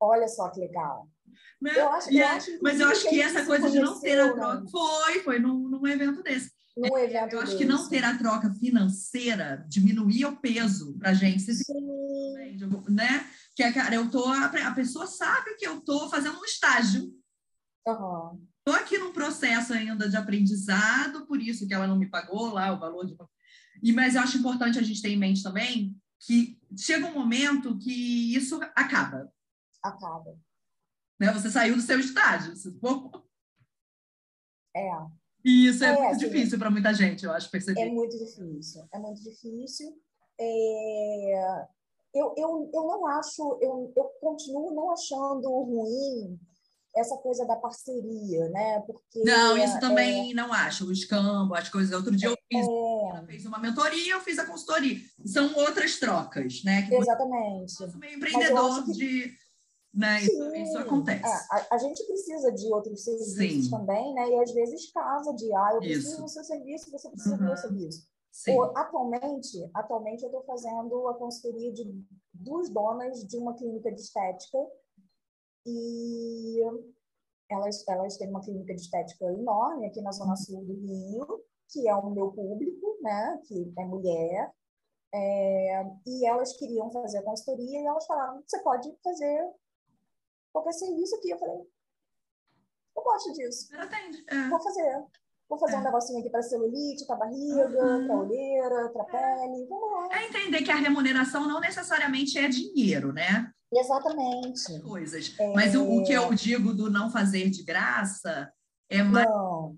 [0.00, 1.08] Olha só que legal.
[1.60, 1.72] Né?
[1.76, 4.00] Eu acho, eu é- acho, mas eu acho que a gente essa coisa de não
[4.00, 6.50] ter a conheceu, troca né, foi, foi num, num evento desse.
[6.76, 7.90] num evento Eu acho que não desse.
[7.90, 11.42] ter a troca financeira diminuía o peso para a gente.
[11.54, 13.28] Sim, né?
[13.54, 17.12] Que é, cara, eu tô, a, pessoa sabe que eu tô fazendo um estágio.
[17.86, 18.38] aham.
[18.66, 22.72] Estou aqui num processo ainda de aprendizado, por isso que ela não me pagou lá
[22.72, 23.14] o valor de.
[23.84, 27.76] E, mas eu acho importante a gente ter em mente também que chega um momento
[27.76, 29.30] que isso acaba.
[29.82, 30.38] acaba.
[31.20, 31.30] Né?
[31.34, 32.56] Você saiu do seu estágio.
[32.56, 32.74] Você
[34.74, 34.90] É,
[35.44, 37.90] E isso é, É, muito assim, difícil para muita gente, eu acho, é perceber.
[37.90, 38.88] muito difícil.
[38.90, 40.02] É muito difícil.
[40.40, 41.68] É,
[42.14, 46.40] eu, eu, eu não acho, eu, eu continuo não achando ruim
[46.96, 48.80] essa coisa da parceria, né?
[48.86, 50.86] Porque Não, isso é, também não acho.
[50.86, 51.92] O escambo, as coisas.
[51.94, 54.98] Outro dia eu fiz, é, ela fez uma mentoria, eu fiz a consultoria.
[55.26, 56.82] São outras trocas, né?
[56.88, 57.82] Que exatamente.
[57.82, 59.44] é meio empreendedor que- de.
[59.96, 60.22] Né?
[60.22, 61.22] Isso, isso acontece.
[61.24, 63.70] é, a, a gente precisa de outros serviços Sim.
[63.70, 64.28] também, né?
[64.28, 66.22] E às vezes casa de, ah, eu preciso Isso.
[66.22, 67.48] do seu serviço, você precisa do Uhum.
[67.48, 68.04] meu serviço.
[68.32, 68.58] Sim.
[68.58, 71.84] O- Atualmente, atualmente eu estou fazendo a consultoria de
[72.32, 74.58] duas donas de uma clínica de estética
[75.66, 76.60] e
[77.50, 81.88] elas, elas têm uma clínica de estética enorme aqui na zona sul do Rio, que
[81.88, 84.52] é o meu público, né, que é mulher,
[85.14, 89.48] é, e elas queriam fazer a consultoria e elas falaram: você pode fazer
[90.52, 91.30] qualquer serviço aqui.
[91.30, 91.60] Eu falei:
[92.96, 93.68] eu gosto disso.
[94.28, 94.48] É.
[94.48, 95.04] Vou fazer.
[95.48, 95.78] Vou fazer é.
[95.78, 98.06] um negocinho aqui para celulite, para barriga, uhum.
[98.06, 99.66] para olheira, para pele.
[99.68, 100.18] Vamos lá.
[100.18, 103.53] É entender que a remuneração não necessariamente é dinheiro, né?
[103.72, 104.80] Exatamente.
[104.80, 105.34] Coisas.
[105.38, 105.52] É...
[105.52, 108.52] Mas o, o, que eu digo do não fazer de graça
[108.88, 109.26] é mais.
[109.26, 109.76] Não.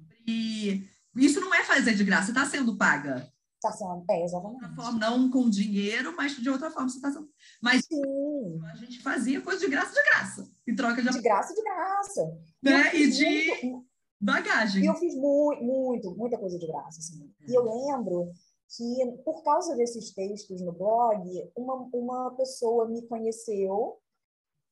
[1.16, 3.30] Isso não é fazer de graça, está sendo paga.
[3.54, 4.74] Está sendo, é, exatamente.
[4.74, 7.28] Forma, não com dinheiro, mas de outra forma você está sendo.
[7.62, 8.60] Mas Sim.
[8.70, 10.50] a gente fazia coisa de graça de graça.
[10.66, 11.08] Em troca de.
[11.08, 12.38] De graça de graça.
[12.62, 12.94] Né?
[12.94, 13.66] E de.
[13.66, 13.86] Muito
[14.20, 14.82] bagagem.
[14.82, 16.98] E eu fiz muito, muito, muita coisa de graça.
[16.98, 17.30] Assim.
[17.46, 18.32] E eu lembro
[18.68, 23.98] que, por causa desses textos no blog, uma, uma pessoa me conheceu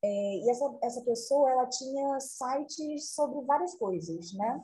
[0.03, 4.63] é, e essa, essa pessoa ela tinha sites sobre várias coisas, né?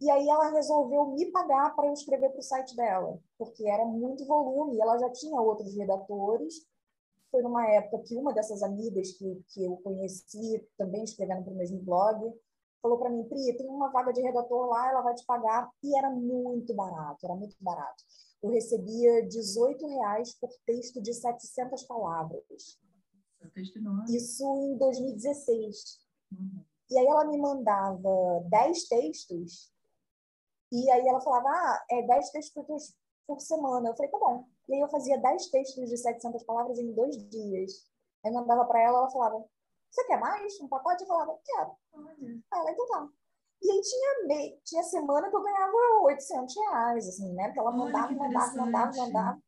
[0.00, 3.84] E aí ela resolveu me pagar para eu escrever para o site dela, porque era
[3.84, 6.66] muito volume, ela já tinha outros redatores.
[7.30, 11.56] Foi numa época que uma dessas amigas que, que eu conheci, também escrevendo para o
[11.56, 12.34] mesmo blog,
[12.82, 15.70] falou para mim, Pri, tem uma vaga de redator lá, ela vai te pagar.
[15.84, 18.02] E era muito barato, era muito barato.
[18.42, 22.78] Eu recebia 18 reais por texto de 700 palavras.
[24.08, 26.00] Isso em 2016.
[26.32, 26.64] Uhum.
[26.90, 29.72] E aí ela me mandava 10 textos,
[30.72, 32.94] e aí ela falava, ah, é 10 textos
[33.26, 33.90] por semana.
[33.90, 34.46] Eu falei, tá bom.
[34.68, 37.90] E aí eu fazia 10 textos de 700 palavras em dois dias.
[38.24, 39.44] Aí mandava para ela, ela falava,
[39.90, 40.58] você quer mais?
[40.60, 41.02] Um pacote?
[41.02, 41.76] Eu falava, quero.
[42.52, 43.08] Ela, então tá.
[43.62, 44.60] E aí tinha, me...
[44.64, 45.72] tinha semana que eu ganhava
[46.02, 47.44] 800 reais, assim, né?
[47.46, 49.42] Porque ela mandava, mandava, mandava, mandava.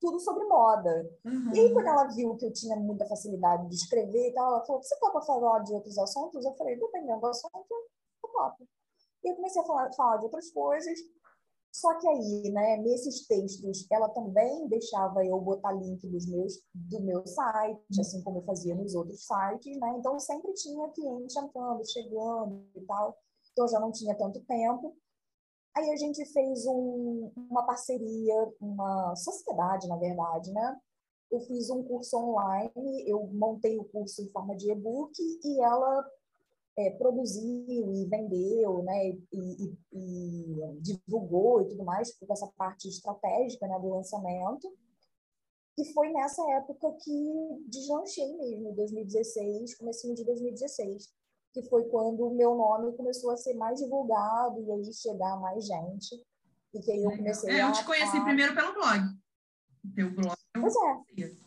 [0.00, 1.10] Tudo sobre moda.
[1.24, 1.54] Uhum.
[1.54, 4.64] E aí, quando ela viu que eu tinha muita facilidade de escrever e tal, ela
[4.66, 6.44] falou, você topa falar de outros assuntos?
[6.44, 8.68] Eu falei, dependendo do assunto, eu topo.
[9.24, 10.98] E eu comecei a falar, falar de outras coisas.
[11.72, 17.00] Só que aí, né, nesses textos, ela também deixava eu botar link dos meus, do
[17.00, 19.96] meu site, assim como eu fazia nos outros sites, né?
[19.98, 23.18] Então sempre tinha cliente entrando, chegando e tal.
[23.54, 24.96] Então já não tinha tanto tempo.
[25.76, 30.80] Aí a gente fez um, uma parceria, uma sociedade, na verdade, né?
[31.30, 36.04] Eu fiz um curso online, eu montei o curso em forma de e-book e ela
[36.76, 42.88] é, produziu e vendeu, né, e, e, e, divulgou e tudo mais, por essa parte
[42.88, 44.72] estratégica né, do lançamento.
[45.78, 51.12] E foi nessa época que deslanchei mesmo, em 2016, comecinho de 2016,
[51.54, 55.64] que foi quando o meu nome começou a ser mais divulgado e aí chegar mais
[55.64, 56.22] gente.
[56.74, 57.68] E que aí eu comecei é, a...
[57.68, 58.24] Eu te conheci a...
[58.24, 59.00] primeiro pelo blog.
[59.94, 60.34] Teu blog.
[60.52, 61.44] Pois é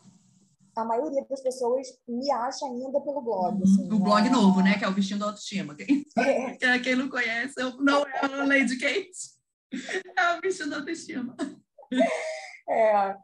[0.80, 3.56] a maioria das pessoas me acha ainda pelo blog.
[3.56, 3.62] Uhum.
[3.64, 4.30] Assim, o blog é...
[4.30, 4.78] novo, né?
[4.78, 5.74] Que é o da Autoestima.
[5.74, 6.78] Quem, é.
[6.78, 9.10] quem não conhece, não é a Lady Kate.
[10.16, 11.36] É o da Autoestima.
[12.68, 13.16] É,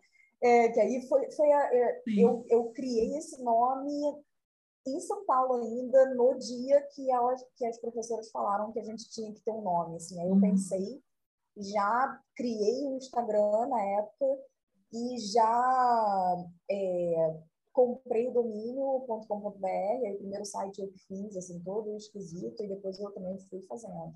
[0.42, 4.24] é que aí foi, foi a, é, eu, eu criei esse nome
[4.86, 9.08] em São Paulo ainda, no dia que, elas, que as professoras falaram que a gente
[9.10, 9.96] tinha que ter um nome.
[9.96, 10.20] Assim.
[10.20, 10.40] Aí eu uhum.
[10.40, 11.02] pensei,
[11.56, 14.26] já criei o Instagram na época,
[14.92, 17.40] e já é,
[17.72, 23.10] comprei o domínio.com.br, aí o primeiro site eu fiz, assim, todo esquisito, e depois eu
[23.10, 24.14] também fui fazendo.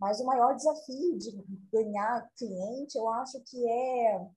[0.00, 1.30] Mas o maior desafio de
[1.72, 4.28] ganhar cliente, eu acho que é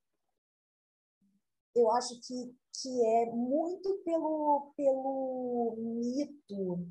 [1.74, 6.88] eu acho que, que é muito pelo, pelo mito,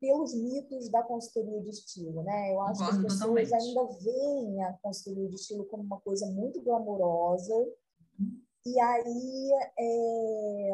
[0.00, 2.52] pelos mitos da consultoria de estilo, né?
[2.52, 3.54] Eu acho Concordo que as pessoas totalmente.
[3.54, 7.54] ainda veem a consultoria de estilo como uma coisa muito glamourosa,
[8.66, 10.70] e aí é,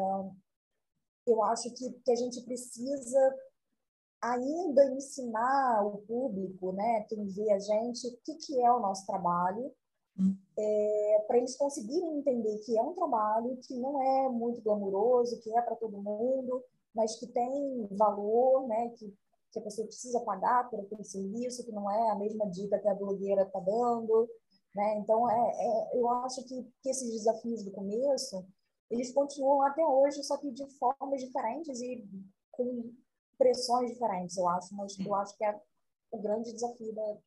[1.27, 3.35] eu acho que, que a gente precisa
[4.21, 9.05] ainda ensinar o público, né, quem vê a gente, o que, que é o nosso
[9.05, 9.73] trabalho.
[10.57, 15.55] É, para eles conseguirem entender que é um trabalho que não é muito glamuroso, que
[15.55, 19.13] é para todo mundo, mas que tem valor, né, que,
[19.51, 22.87] que a pessoa precisa pagar por aquele serviço, que não é a mesma dica que
[22.87, 24.29] a blogueira está dando,
[24.75, 24.97] né?
[24.99, 28.45] Então, é, é, eu acho que, que esses desafios do começo,
[28.89, 32.07] eles continuam até hoje, só que de formas diferentes e
[32.51, 32.93] com
[33.37, 34.75] pressões diferentes, eu acho.
[34.75, 35.59] Mas eu acho que é
[36.11, 37.17] o grande desafio da.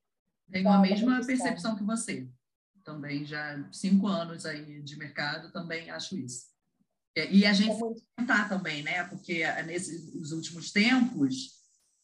[0.51, 2.29] Tenho a mesma percepção que você.
[2.85, 6.47] Também já cinco anos aí de mercado, também acho isso.
[7.31, 9.05] E a gente é tentar também, né?
[9.05, 11.53] Porque nesses últimos tempos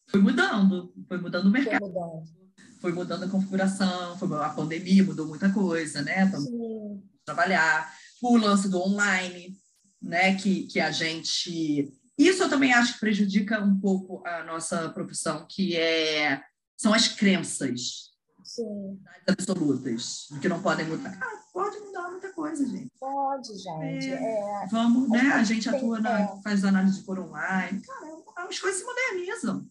[0.09, 1.81] foi mudando, foi mudando o mercado.
[1.81, 2.41] Foi mudando
[2.81, 6.27] foi mudando a configuração, foi a pandemia mudou muita coisa, né?
[6.31, 9.57] Também trabalhar, o lance do online,
[10.01, 10.35] né?
[10.35, 11.93] Que, que a gente.
[12.19, 16.43] Isso eu também acho que prejudica um pouco a nossa profissão, que é
[16.77, 18.10] são as crenças.
[18.51, 19.01] Sim.
[19.29, 21.17] absolutas, que não podem mudar.
[21.23, 22.91] Ah, pode mudar muita coisa, gente.
[22.99, 24.11] Pode, gente.
[24.11, 24.67] É, é.
[24.67, 25.21] Vamos, né?
[25.35, 26.43] A gente atua, na, é.
[26.43, 27.81] faz análise por online.
[27.81, 29.65] Cara, as coisas se modernizam.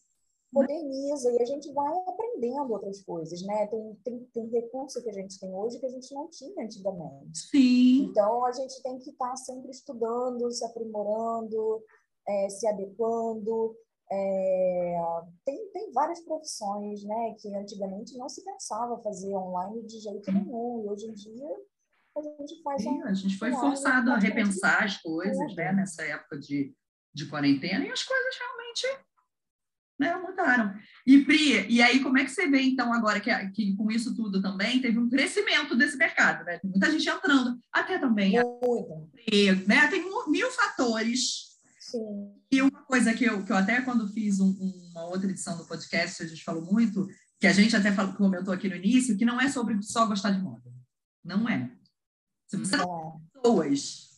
[0.54, 3.68] Moderniza e a gente vai aprendendo outras coisas, né?
[3.68, 7.38] Tem, tem, tem recurso que a gente tem hoje que a gente não tinha antigamente.
[7.38, 8.06] Sim.
[8.06, 11.84] Então, a gente tem que estar sempre estudando, se aprimorando,
[12.26, 13.76] é, se adequando.
[14.12, 14.98] É,
[15.46, 20.84] tem, tem várias profissões né, que antigamente não se pensava fazer online de jeito nenhum,
[20.84, 21.48] e hoje em dia
[22.18, 22.82] a gente faz.
[22.82, 26.74] Sim, a gente foi forçado a repensar as coisas né, nessa época de,
[27.14, 29.06] de quarentena e as coisas realmente
[30.00, 30.74] né, mudaram.
[31.06, 34.16] E Pri, e aí como é que você vê então agora que, que com isso
[34.16, 36.58] tudo também teve um crescimento desse mercado, né?
[36.58, 38.34] Tem muita gente entrando, até também.
[38.42, 39.10] Muito.
[39.68, 39.88] Né?
[39.88, 41.49] Tem mil fatores
[41.92, 42.34] Sim.
[42.52, 44.52] E uma coisa que eu, que eu até quando fiz um,
[44.92, 47.08] uma outra edição do podcast, a gente falou muito,
[47.40, 50.32] que a gente até falou, comentou aqui no início, que não é sobre só gostar
[50.32, 50.72] de moda.
[51.24, 51.72] Não é.
[52.48, 54.10] Se você não gosta de pessoas,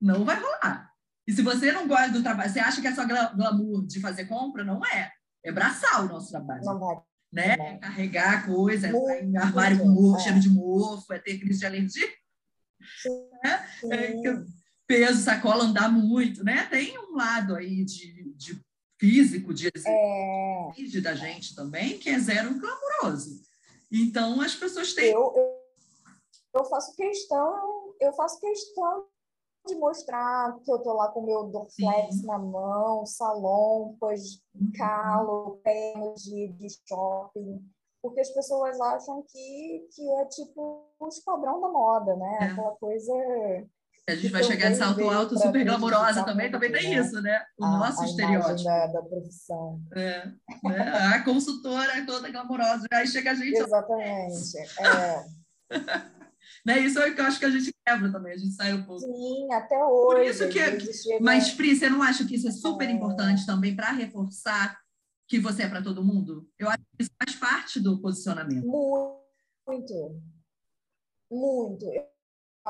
[0.00, 0.90] não vai rolar.
[1.26, 4.24] E se você não gosta do trabalho, você acha que é só glamour de fazer
[4.24, 4.64] compra?
[4.64, 5.12] Não é.
[5.44, 6.64] É braçal o nosso trabalho.
[6.64, 6.96] Não vai.
[7.32, 7.56] Né?
[7.56, 7.78] Não.
[7.78, 10.22] Carregar coisa, é em armário com mofo, é.
[10.24, 12.08] cheiro de mofo, é ter crise de alergia.
[13.02, 13.66] Sim, né?
[13.92, 14.22] É, sim.
[14.22, 14.59] que-
[14.90, 16.66] peso, sacola, andar muito, né?
[16.68, 18.60] Tem um lado aí de, de
[18.98, 23.40] físico, de É, exige da gente também, que é zero clamoroso.
[23.92, 25.12] Então, as pessoas têm...
[25.12, 25.60] eu, eu,
[26.54, 29.06] eu faço questão, eu faço questão
[29.68, 32.26] de mostrar que eu tô lá com o meu Dorflex Sim.
[32.26, 34.42] na mão, salompas,
[34.76, 37.64] calo, pé de, de shopping,
[38.02, 42.38] porque as pessoas acham que, que é tipo o esquadrão da moda, né?
[42.40, 42.44] É.
[42.46, 43.12] Aquela coisa
[44.12, 47.00] A gente vai chegar de salto alto, super glamourosa também, também tem né?
[47.00, 47.42] isso, né?
[47.58, 48.64] O a, nosso a estereótipo.
[48.64, 49.80] da, da profissão.
[49.94, 50.26] É,
[50.64, 50.92] né?
[51.14, 53.56] A consultora é toda glamourosa, aí chega a gente...
[53.58, 54.58] Exatamente.
[54.80, 55.24] É,
[56.66, 56.78] Né?
[56.80, 58.82] Isso é o que eu acho que a gente quebra também, a gente sai um
[58.84, 59.00] pouco.
[59.00, 60.30] sim, até hoje.
[60.30, 62.92] isso que- vezes chega- Mas, Pri, você não acha que isso é super É.
[62.92, 64.78] importante também para reforçar
[65.26, 66.46] que você é para todo mundo?
[66.58, 68.66] Eu acho que isso faz parte do posicionamento.
[68.66, 70.20] Muito,
[71.30, 71.86] muito.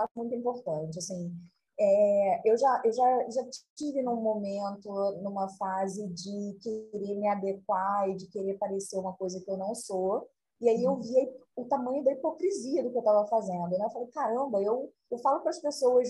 [0.01, 0.99] Acho muito importante.
[0.99, 1.33] Assim,
[1.79, 3.43] é, eu já, eu já, já
[3.75, 4.91] tive num momento,
[5.23, 9.75] numa fase de querer me adequar e de querer parecer uma coisa que eu não
[9.75, 10.29] sou.
[10.61, 13.71] E aí eu via o tamanho da hipocrisia do que eu estava fazendo.
[13.71, 13.85] Né?
[13.85, 16.09] Eu falei, caramba, eu, eu falo para as pessoas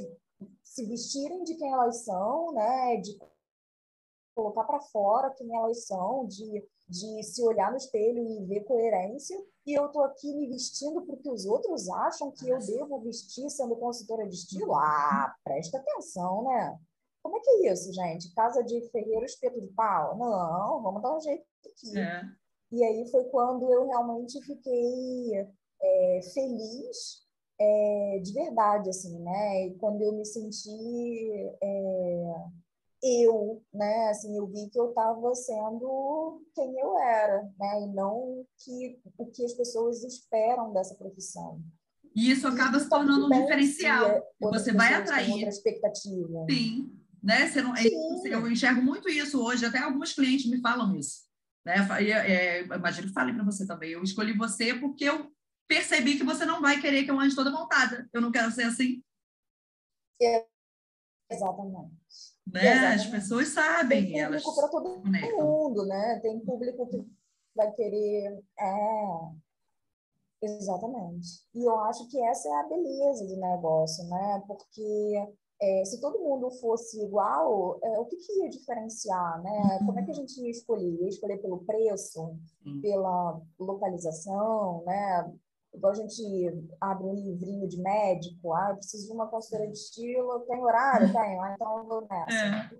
[0.64, 2.96] se vestirem de quem elas são, né?
[2.96, 3.16] de
[4.34, 9.40] colocar para fora quem elas são, de, de se olhar no espelho e ver coerência.
[9.70, 13.76] E eu estou aqui me vestindo porque os outros acham que eu devo vestir sendo
[13.76, 14.74] consultora de estilo.
[14.74, 16.76] Ah, presta atenção, né?
[17.22, 18.34] Como é que é isso, gente?
[18.34, 20.18] Casa de ferreiro, espeto de pau?
[20.18, 21.96] Não, vamos dar um jeito aqui.
[22.00, 22.22] É.
[22.72, 25.34] E aí foi quando eu realmente fiquei
[25.80, 27.28] é, feliz
[27.60, 29.66] é, de verdade, assim, né?
[29.68, 32.34] E quando eu me senti é,
[33.02, 34.08] eu, né?
[34.10, 37.82] Assim, eu vi que eu estava sendo quem eu era, né?
[37.82, 41.60] E não que, o que as pessoas esperam dessa profissão.
[42.14, 44.22] E isso acaba E se tornando um diferencial.
[44.40, 45.30] você vai atrair.
[45.32, 46.46] outra expectativa.
[46.50, 46.92] Sim.
[47.22, 47.48] Né?
[47.48, 48.28] Você não, é- Sim.
[48.28, 51.28] eu enxergo muito isso hoje, até alguns clientes me falam isso.
[51.64, 51.74] Né?
[52.00, 53.90] É, imagino que falem para você também.
[53.92, 55.30] Eu escolhi você porque eu
[55.68, 58.08] percebi que você não vai querer que eu ande toda montada.
[58.12, 59.02] Eu não quero ser assim.
[61.30, 61.94] Exatamente.
[62.52, 62.60] Né?
[62.60, 63.10] As Exatamente.
[63.10, 65.46] pessoas sabem, Tem público para todo conectam.
[65.46, 66.18] mundo, né?
[66.20, 67.06] Tem público que
[67.54, 68.42] vai querer.
[68.58, 69.06] É,
[70.42, 71.28] exatamente.
[71.54, 74.42] E eu acho que essa é a beleza do negócio, né?
[74.46, 79.78] Porque é, se todo mundo fosse igual, é, o que, que ia diferenciar, né?
[79.84, 81.02] Como é que a gente ia escolher?
[81.02, 82.80] Ia escolher pelo preço, Sim.
[82.80, 85.32] pela localização, né?
[85.74, 89.72] Igual a gente abre um livrinho de médico, ah, eu preciso de uma consultora de
[89.78, 91.06] estilo, tem horário?
[91.12, 92.70] Tenho, ah, então eu vou nessa.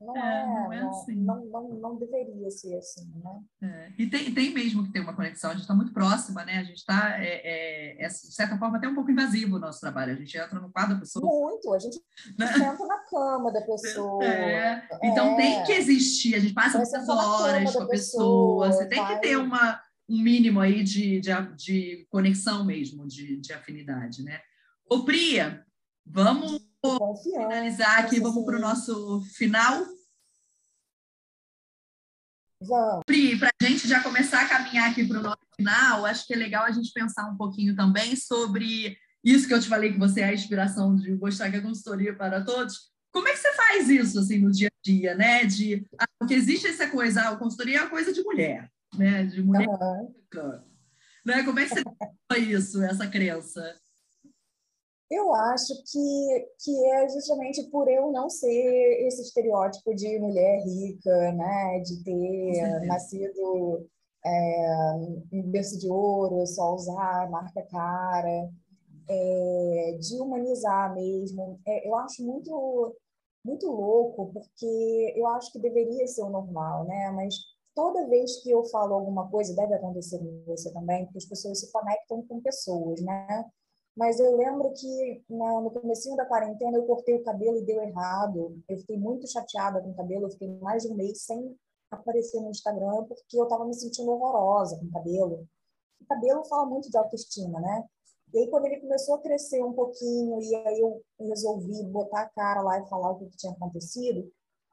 [0.00, 1.14] Não É, é, não é não, assim.
[1.14, 3.40] não, não, não deveria ser assim, né?
[3.62, 6.58] É, E tem, tem mesmo que ter uma conexão, a gente está muito próxima, né?
[6.58, 9.80] A gente está, é, é, é, de certa forma, até um pouco invasivo o nosso
[9.80, 10.12] trabalho.
[10.12, 11.24] A gente entra no quadro da pessoa.
[11.24, 11.98] Muito, a gente
[12.38, 12.46] Né?
[12.52, 14.24] senta na cama da pessoa.
[14.24, 15.36] É, Então É.
[15.36, 19.12] tem que existir, a gente passa muitas horas com a pessoa, pessoa, você tem que
[19.12, 24.40] vai- ter uma, um mínimo aí de, de, de conexão mesmo, de, de afinidade, né?
[24.88, 25.64] Ô, Priya,
[26.04, 26.60] vamos
[27.22, 29.86] finalizar aqui, vamos para o nosso final.
[32.60, 33.02] Vamos.
[33.06, 36.34] Pri, para a gente já começar a caminhar aqui para o nosso final, acho que
[36.34, 39.98] é legal a gente pensar um pouquinho também sobre isso que eu te falei que
[39.98, 42.92] você é a inspiração de mostrar que é consultoria para todos.
[43.10, 45.44] Como é que você faz isso assim no dia a dia, né?
[45.44, 49.24] De ah, porque existe essa coisa, ah, a consultoria é uma coisa de mulher, né?
[49.24, 49.68] De mulher.
[49.68, 50.64] Aham.
[51.24, 51.42] Né?
[51.44, 51.82] Como é que você
[52.38, 53.62] isso, essa crença?
[55.10, 61.32] Eu acho que, que é justamente por eu não ser esse estereótipo de mulher rica,
[61.32, 61.80] né?
[61.80, 63.88] De ter nascido
[64.24, 64.94] é,
[65.32, 68.50] em berço de ouro, só usar marca cara,
[69.08, 71.60] é, de humanizar mesmo.
[71.66, 72.96] É, eu acho muito
[73.44, 77.10] muito louco, porque eu acho que deveria ser o normal, né?
[77.10, 77.34] Mas
[77.74, 81.60] toda vez que eu falo alguma coisa, deve acontecer com você também, porque as pessoas
[81.60, 83.44] se conectam com pessoas, né?
[83.96, 88.60] Mas eu lembro que no começo da quarentena eu cortei o cabelo e deu errado.
[88.68, 91.56] Eu fiquei muito chateada com o cabelo, eu fiquei mais de um mês sem
[91.90, 95.46] aparecer no Instagram porque eu estava me sentindo horrorosa com o cabelo.
[96.00, 97.84] O cabelo fala muito de autoestima, né?
[98.32, 102.28] E aí, quando ele começou a crescer um pouquinho, e aí eu resolvi botar a
[102.30, 104.28] cara lá e falar o que tinha acontecido,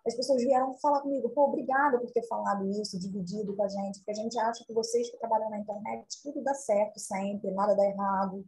[0.06, 4.00] as pessoas vieram falar comigo, pô, obrigada por ter falado isso, dividido com a gente,
[4.00, 7.76] porque a gente acha que vocês que trabalham na internet, tudo dá certo sempre, nada
[7.76, 8.44] dá errado,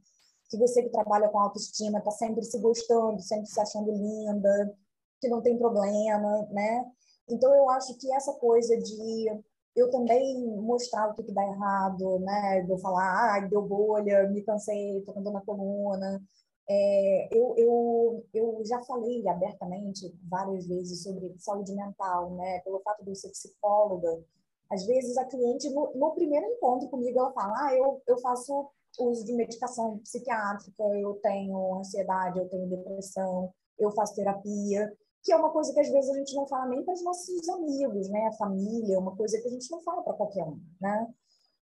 [0.49, 4.75] que você que trabalha com autoestima está sempre se gostando, sempre se achando linda,
[5.19, 6.85] que não tem problema, né?
[7.29, 9.43] Então, eu acho que essa coisa de
[9.75, 12.65] eu também mostrar o que, que dá errado, né?
[12.69, 16.21] Eu falar, ah, deu bolha, me cansei, tô com dor na coluna.
[16.69, 22.59] É, eu, eu, eu já falei abertamente várias vezes sobre saúde mental, né?
[22.59, 24.23] Pelo fato de eu ser psicóloga.
[24.71, 28.69] Às vezes a cliente, no, no primeiro encontro comigo, ela fala, ah, eu, eu faço
[28.99, 34.91] uso de medicação psiquiátrica, eu tenho ansiedade, eu tenho depressão, eu faço terapia
[35.23, 37.47] que é uma coisa que às vezes a gente não fala nem para os nossos
[37.49, 38.27] amigos, né?
[38.27, 41.07] A família, uma coisa que a gente não fala para qualquer um, né?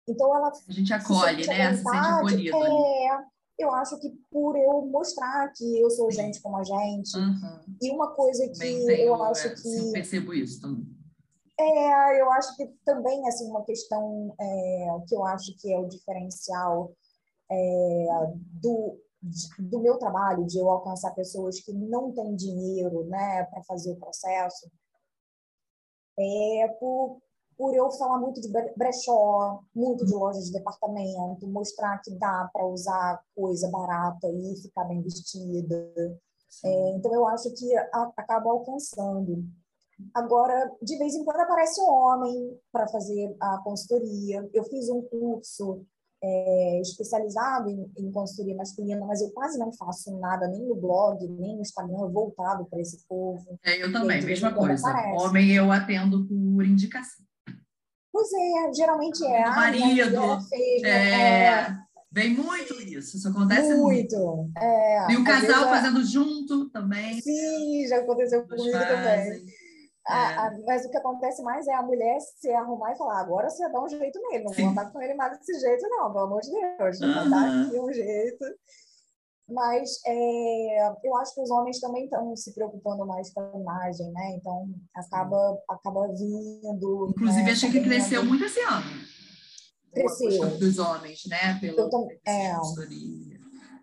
[0.09, 1.75] Então ela a gente acolhe, né?
[1.75, 2.57] Se sente acolhido.
[2.57, 3.25] É,
[3.61, 7.75] eu acho que por eu mostrar que eu sou gente como a gente uhum.
[7.81, 10.85] e uma coisa que tenho, eu acho é, que eu percebo isso também.
[11.59, 15.87] É, eu acho que também assim uma questão é, que eu acho que é o
[15.87, 16.93] diferencial
[17.51, 18.07] é,
[18.61, 18.99] do
[19.59, 23.99] do meu trabalho, de eu alcançar pessoas que não têm dinheiro né, para fazer o
[23.99, 24.67] processo,
[26.17, 27.21] é por,
[27.61, 32.65] por eu falar muito de brechó, muito de loja de departamento, mostrar que dá para
[32.65, 35.93] usar coisa barata e ficar bem vestida.
[36.65, 39.45] É, então, eu acho que a, acaba alcançando.
[40.11, 44.49] Agora, de vez em quando aparece um homem para fazer a consultoria.
[44.51, 45.85] Eu fiz um curso
[46.23, 51.27] é, especializado em, em consultoria masculina, mas eu quase não faço nada, nem no blog,
[51.27, 53.59] nem no Instagram, voltado para esse povo.
[53.63, 54.89] É, eu também, mesma coisa.
[54.89, 55.23] Aparece.
[55.23, 57.23] Homem eu atendo por indicação.
[58.11, 59.43] Pois é, geralmente é.
[59.43, 60.39] Do marido.
[60.83, 61.77] É, é,
[62.13, 64.17] Vem muito isso, isso acontece muito.
[64.17, 64.51] muito.
[64.57, 67.21] É, e o casal fazendo junto também.
[67.21, 69.45] Sim, já aconteceu comigo também.
[70.05, 70.35] A, é.
[70.35, 73.69] a, mas o que acontece mais é a mulher se arrumar e falar: agora você
[73.69, 76.41] dá um jeito nele, não vou andar com ele mais desse jeito, não, pelo amor
[76.41, 77.29] de Deus, uhum.
[77.29, 78.45] dar aqui um jeito.
[79.51, 84.11] Mas é, eu acho que os homens também estão se preocupando mais com a imagem,
[84.11, 84.35] né?
[84.37, 87.09] Então acaba, acaba vindo.
[87.09, 88.85] Inclusive, né, achei que cresceu muito esse ano.
[89.93, 90.57] Cresceu.
[90.57, 91.59] Dos homens, né?
[91.59, 92.53] Pelo, eu, é,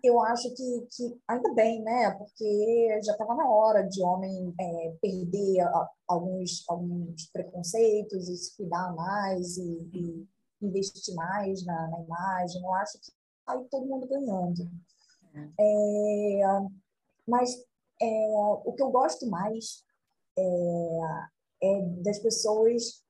[0.03, 2.11] eu acho que, que ainda bem, né?
[2.11, 5.65] Porque já estava na hora de homem é, perder
[6.07, 10.27] alguns, alguns preconceitos e se cuidar mais e, e
[10.61, 12.63] investir mais na, na, imagem.
[12.63, 13.11] Eu acho que
[13.47, 14.69] aí todo mundo ganhando.
[15.59, 16.41] É,
[17.27, 17.55] mas
[18.01, 18.29] é,
[18.65, 19.83] o que eu gosto mais
[20.37, 20.99] é,
[21.63, 23.03] é das pessoas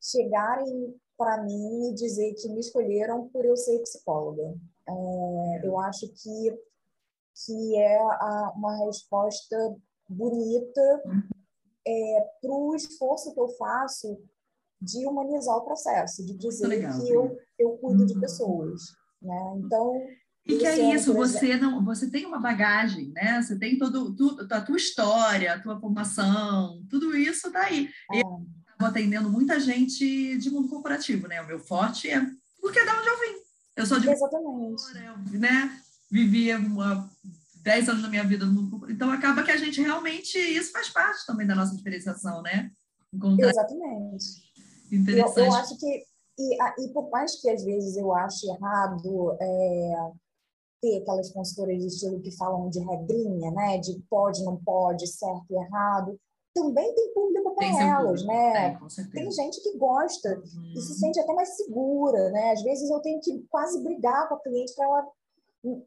[0.00, 4.54] chegarem para mim e dizer que me escolheram por eu ser psicóloga.
[4.86, 6.58] É, eu acho que,
[7.44, 9.76] que é a, uma resposta
[10.08, 11.02] bonita
[11.86, 14.18] é, para o esforço que eu faço
[14.80, 18.06] de humanizar o processo, de dizer legal, que eu, eu cuido uhum.
[18.06, 18.82] de pessoas.
[19.22, 19.54] Né?
[19.56, 19.94] Então,
[20.46, 23.40] e que é isso, você não, você tem uma bagagem, né?
[23.40, 27.88] Você tem todo, tudo, a tua história, a tua formação, tudo isso tá aí.
[28.12, 28.20] É.
[28.20, 31.40] Eu estou atendendo muita gente de mundo corporativo, né?
[31.40, 32.20] O meu forte é
[32.60, 33.44] porque é da onde eu vim.
[33.76, 34.82] Eu sou de Exatamente.
[34.96, 35.80] Eu, né?
[36.10, 37.10] Vivi uma,
[37.62, 40.38] 10 anos da minha vida no mundo Então, acaba que a gente realmente...
[40.38, 42.70] Isso faz parte também da nossa diferenciação, né?
[43.12, 43.48] Encontrar...
[43.48, 44.24] Exatamente.
[44.92, 45.38] Interessante.
[45.38, 46.04] Eu, eu, acho que...
[46.38, 49.36] E, e por mais que, às vezes, eu ache errado...
[49.40, 50.12] É,
[50.84, 53.78] ter aquelas consultoras de estilo que falam de regrinha, né?
[53.78, 56.18] De pode, não pode, certo e errado
[56.54, 58.68] também tem público para elas, né?
[58.68, 58.78] É,
[59.12, 60.72] tem gente que gosta uhum.
[60.76, 60.98] e se uhum.
[60.98, 62.52] sente até mais segura, né?
[62.52, 65.08] Às vezes eu tenho que quase brigar com a cliente para ela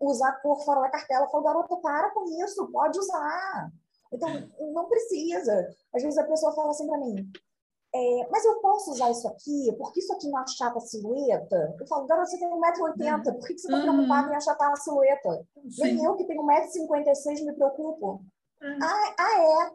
[0.01, 1.25] usar cor fora da cartela.
[1.25, 3.71] Eu falo, garota, para com isso, pode usar.
[4.11, 4.29] Então,
[4.73, 5.69] não precisa.
[5.95, 7.31] Às vezes a pessoa fala assim para mim,
[7.95, 11.75] é, mas eu posso usar isso aqui, porque isso aqui não achata a silhueta?
[11.79, 13.83] Eu falo, garota, você tem 1,80m, por que, você está uhum.
[13.83, 15.47] preocupada em achatar a silhueta?
[15.69, 15.83] Sim.
[15.83, 18.25] Nem eu que tenho 1,56m me preocupo.
[18.61, 18.79] Uhum.
[18.81, 19.71] Ah, ah, é?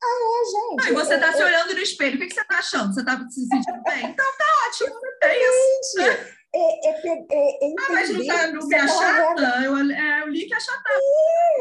[0.00, 0.90] Ah, é, gente.
[0.90, 2.94] Ah, você está se olhando no espelho, o que, que você está achando?
[2.94, 4.10] Você está se sentindo bem?
[4.10, 6.37] Então tá ótimo, é isso.
[6.58, 9.64] É, é, é, é ah, mas não tá no me achata?
[9.64, 10.98] Eu, é, eu li que é achatada.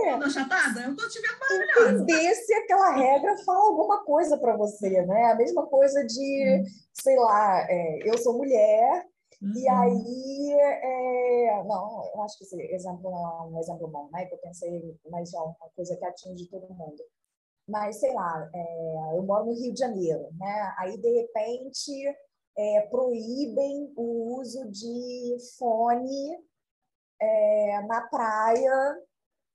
[0.05, 0.13] É.
[0.13, 0.81] Eu tô achatada?
[0.81, 2.03] Eu tô te vendo maravilhosa.
[2.03, 5.31] Entender se aquela regra fala alguma coisa para você, né?
[5.31, 6.63] A mesma coisa de, hum.
[6.93, 9.05] sei lá, é, eu sou mulher,
[9.41, 9.53] Uhum.
[9.55, 11.63] E aí, é...
[11.63, 14.25] não, eu acho que esse exemplo não é um exemplo bom, né?
[14.25, 17.03] Que eu pensei, mas é uma coisa que atinge todo mundo.
[17.67, 19.17] Mas, sei lá, é...
[19.17, 20.73] eu moro no Rio de Janeiro, né?
[20.79, 22.17] Aí, de repente,
[22.57, 26.43] é, proíbem o uso de fone
[27.21, 28.97] é, na praia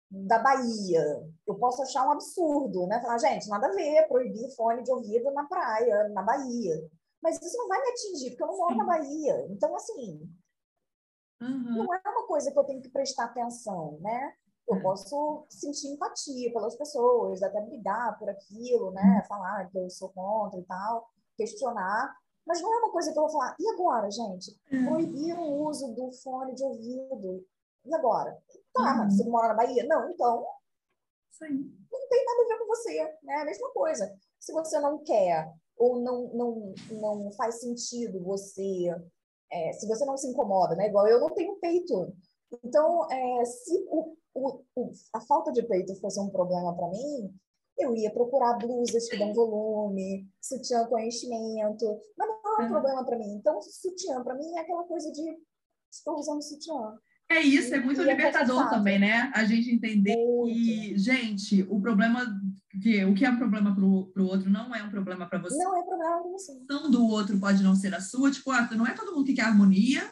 [0.09, 1.05] da Bahia.
[1.47, 3.01] Eu posso achar um absurdo, né?
[3.01, 6.91] Falar, gente, nada a ver proibir fone de ouvido na praia, na Bahia.
[7.23, 9.47] Mas isso não vai me atingir, porque eu não moro na Bahia.
[9.49, 10.29] Então, assim,
[11.41, 11.77] uhum.
[11.77, 14.35] não é uma coisa que eu tenho que prestar atenção, né?
[14.69, 14.83] Eu uhum.
[14.83, 19.21] posso sentir empatia pelas pessoas, até brigar por aquilo, né?
[19.23, 19.29] Uhum.
[19.29, 22.15] Falar que eu sou contra e tal, questionar.
[22.47, 24.59] Mas não é uma coisa que eu vou falar, e agora, gente?
[24.73, 24.87] Hum.
[24.87, 27.45] Proibir o uso do fone de ouvido.
[27.85, 28.37] E agora?
[28.73, 29.11] Tá, uhum.
[29.11, 29.85] você mora na Bahia?
[29.87, 30.47] Não, então.
[31.31, 31.77] Sim.
[31.91, 33.35] Não tem nada a ver com você, né?
[33.35, 34.15] É a mesma coisa.
[34.39, 38.95] Se você não quer ou não, não, não faz sentido você.
[39.51, 40.89] É, se você não se incomoda, né?
[40.89, 42.15] Igual eu não tenho peito.
[42.65, 47.35] Então, é, se o, o, o, a falta de peito fosse um problema para mim,
[47.83, 53.05] eu ia procurar blusas que dão volume, sutiã com enchimento, mas não é um problema
[53.05, 53.35] para mim.
[53.35, 55.23] Então, sutiã para mim é aquela coisa de
[55.91, 56.99] estou usando sutiã.
[57.31, 59.33] É isso, é muito e é libertador é também, né?
[59.35, 60.55] A gente entender muito.
[60.55, 62.27] que, gente, o problema
[62.83, 65.57] que o que é um problema para o outro não é um problema para você.
[65.57, 66.53] Não é problema para você.
[66.69, 68.31] Não do outro pode não ser a sua.
[68.31, 70.11] Tipo, ah, não é todo mundo que quer harmonia,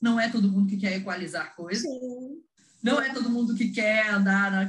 [0.00, 1.82] não é todo mundo que quer equalizar coisas.
[1.82, 2.42] Sim.
[2.82, 4.66] Não é todo mundo que quer andar na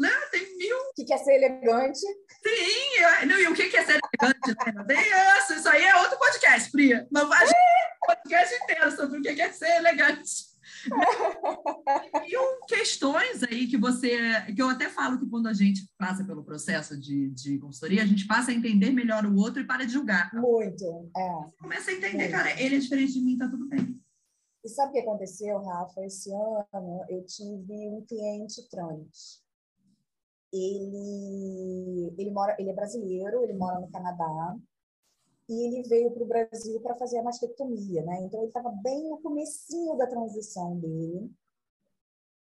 [0.00, 0.10] né?
[0.30, 0.76] Tem mil.
[0.96, 1.98] Que quer ser elegante.
[1.98, 4.74] Sim, não, e o que é ser elegante?
[4.74, 4.84] Né?
[4.88, 4.98] Tem
[5.38, 7.06] isso, isso aí é outro podcast, Fria.
[7.12, 10.50] Não vai um podcast inteiro sobre o que é ser elegante.
[12.26, 14.16] E questões aí que você.
[14.54, 18.06] que eu até falo que quando a gente passa pelo processo de, de consultoria, a
[18.06, 20.32] gente passa a entender melhor o outro e para de julgar.
[20.32, 21.10] Muito.
[21.14, 21.28] É.
[21.60, 22.30] Começa a entender, Muito.
[22.30, 24.00] cara, ele é diferente de mim, tá tudo bem.
[24.64, 26.04] E sabe o que aconteceu, Rafa?
[26.06, 29.42] Esse ano eu tive um cliente trans
[30.52, 34.56] ele, ele, mora, ele é brasileiro, ele mora no Canadá,
[35.48, 38.20] e ele veio para o Brasil para fazer a mastectomia, né?
[38.22, 41.28] Então, ele estava bem no comecinho da transição dele.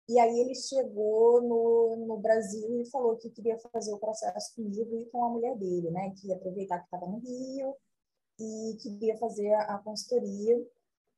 [0.07, 4.95] E aí ele chegou no, no Brasil e falou que queria fazer o processo comigo
[4.97, 6.11] e com a mulher dele, né?
[6.11, 7.75] Que ia aproveitar que estava no Rio
[8.39, 10.57] e queria fazer a, a consultoria.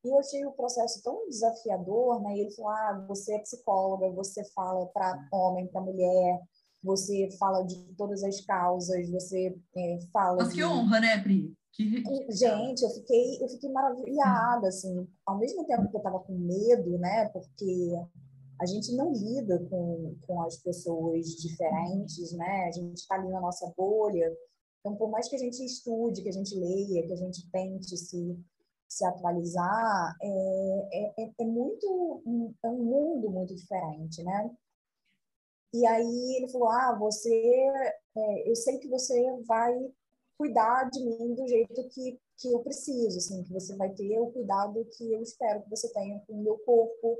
[0.03, 2.37] E eu achei o processo tão desafiador, né?
[2.37, 6.41] Ele falou: ah, você é psicóloga, você fala para homem, para mulher,
[6.85, 10.37] você fala de todas as causas, você é, fala.
[10.37, 10.55] Mas de...
[10.55, 11.51] que honra, né, Pri?
[11.73, 12.03] Que...
[12.31, 16.97] Gente, eu fiquei, eu fiquei maravilhada, assim, ao mesmo tempo que eu estava com medo,
[16.97, 17.91] né, porque
[18.61, 23.41] a gente não lida com, com as pessoas diferentes, né, a gente está ali na
[23.41, 24.31] nossa bolha,
[24.79, 27.97] então, por mais que a gente estude, que a gente leia, que a gente tente
[27.97, 28.39] se,
[28.87, 32.21] se atualizar, é, é, é muito,
[32.63, 34.49] é um mundo muito diferente, né,
[35.75, 37.29] e aí ele falou: Ah, você,
[38.15, 39.13] é, eu sei que você
[39.45, 39.73] vai
[40.37, 44.31] cuidar de mim do jeito que, que eu preciso, assim, que você vai ter o
[44.31, 47.17] cuidado que eu espero que você tenha com o meu corpo,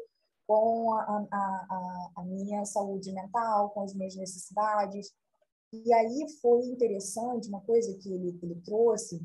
[0.48, 5.14] com a, a, a, minha saúde mental, com as minhas necessidades.
[5.74, 9.22] E aí foi interessante uma coisa que ele, ele trouxe,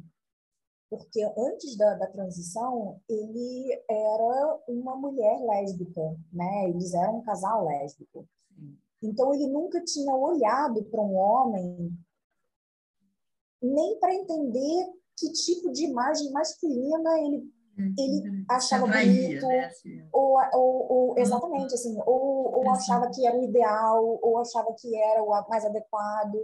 [0.88, 6.68] porque antes da, da transição ele era uma mulher lésbica, né?
[6.68, 8.26] Eles eram um casal lésbico.
[9.02, 11.92] Então, ele nunca tinha olhado para um homem
[13.62, 17.52] nem para entender que tipo de imagem masculina ele,
[17.98, 19.66] ele achava bonito, né?
[19.66, 20.08] Assim.
[20.12, 24.96] ou, ou, ou, exatamente, assim, ou, ou achava que era o ideal, ou achava que
[24.96, 26.36] era o mais adequado.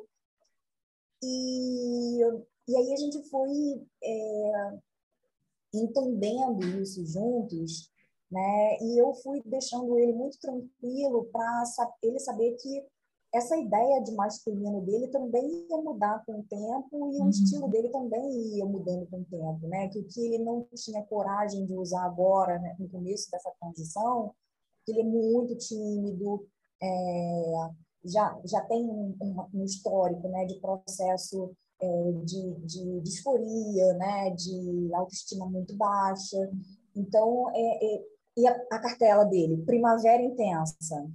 [1.23, 2.21] E,
[2.69, 4.79] e aí a gente foi é,
[5.75, 7.91] entendendo isso juntos,
[8.31, 8.79] né?
[8.81, 11.65] E eu fui deixando ele muito tranquilo para
[12.03, 12.85] ele saber que
[13.35, 17.27] essa ideia de masculino dele também ia mudar com o tempo e uhum.
[17.27, 19.89] o estilo dele também ia mudando com o tempo, né?
[19.89, 24.33] Que o que ele não tinha coragem de usar agora, né, no começo dessa transição,
[24.85, 26.47] que ele é muito tímido,
[26.83, 27.53] é,
[28.05, 29.15] já já tem um,
[29.53, 34.31] um, histórico, né, de processo é, de, de disforia, né?
[34.31, 36.51] de autoestima muito baixa.
[36.95, 38.05] Então, é, é,
[38.37, 41.07] e a, a cartela dele, Primavera Intensa.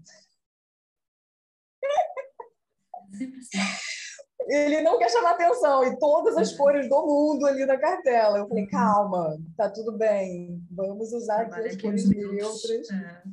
[4.47, 8.39] ele não quer chamar atenção e todas as cores do mundo ali na cartela.
[8.39, 12.89] Eu falei, calma, tá tudo bem, vamos usar aqui as cores neutras.
[12.89, 13.23] É.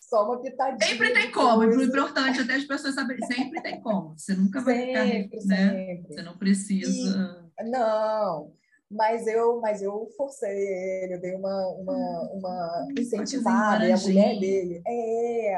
[0.00, 0.88] Só uma pitadinha.
[0.88, 4.16] Sempre tem como, é importante até as pessoas saberem, sempre tem como.
[4.16, 5.70] Você nunca vai sempre, ficar, né?
[5.70, 6.14] Sempre.
[6.14, 7.50] Você não precisa.
[7.60, 8.52] E, não,
[8.90, 13.96] mas eu, mas eu forcei ele, eu dei uma, uma, uma hum, incentivada, e a
[13.96, 14.82] mulher dele.
[14.86, 15.56] É,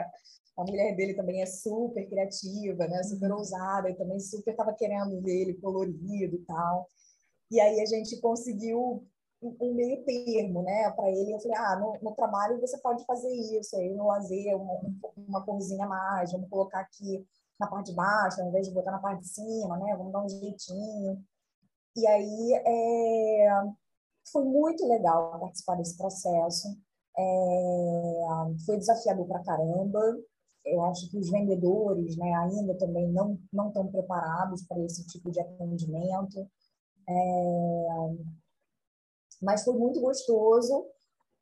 [0.57, 3.03] a mulher dele também é super criativa, né?
[3.05, 3.39] Super uhum.
[3.39, 6.89] ousada, e também super estava querendo ver ele colorido e tal.
[7.51, 9.07] E aí a gente conseguiu
[9.43, 11.33] um meio termo, né, para ele.
[11.33, 14.81] Eu falei, ah, no, no, trabalho você pode fazer isso, aí no lazer uma,
[15.16, 17.26] uma corzinha mais, vamos colocar aqui
[17.59, 20.22] na parte de baixo, ao invés de botar na parte de cima, né, vamos dar
[20.22, 21.24] um jeitinho.
[21.97, 23.62] E aí é,
[24.32, 26.68] foi muito legal participar desse processo.
[27.18, 28.22] É,
[28.64, 30.01] foi desafiador para caramba
[30.64, 35.30] eu acho que os vendedores né, ainda também não, não estão preparados para esse tipo
[35.30, 36.49] de atendimento.
[37.09, 37.86] É,
[39.43, 40.86] mas foi muito gostoso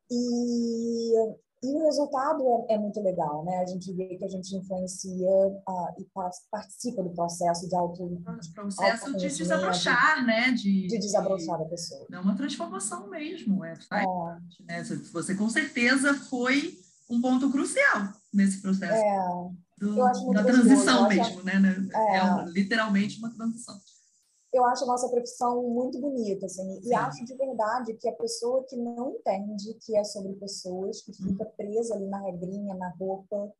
[0.09, 1.13] e,
[1.61, 3.57] e o resultado é, é, muito legal, né?
[3.57, 6.07] A gente vê que a gente influencia uh, e
[6.49, 8.21] participa do processo de auto o
[8.53, 10.51] processo de desabrochar, né?
[10.51, 12.07] De, de desabrochar de, da pessoa.
[12.11, 14.63] É uma transformação mesmo, é, faz, é.
[14.63, 14.83] Né?
[15.11, 16.79] Você com certeza foi
[17.09, 18.93] um ponto crucial nesse processo.
[18.93, 19.49] É,
[19.79, 19.95] do,
[20.33, 21.53] da transição mesmo, né?
[21.93, 23.77] É, é literalmente uma transição.
[24.51, 26.89] Eu acho a nossa profissão muito bonita, assim, Sim.
[26.89, 31.13] e acho de verdade que a pessoa que não entende que é sobre pessoas, que
[31.13, 31.51] fica uhum.
[31.55, 33.53] presa ali na regrinha, na roupa,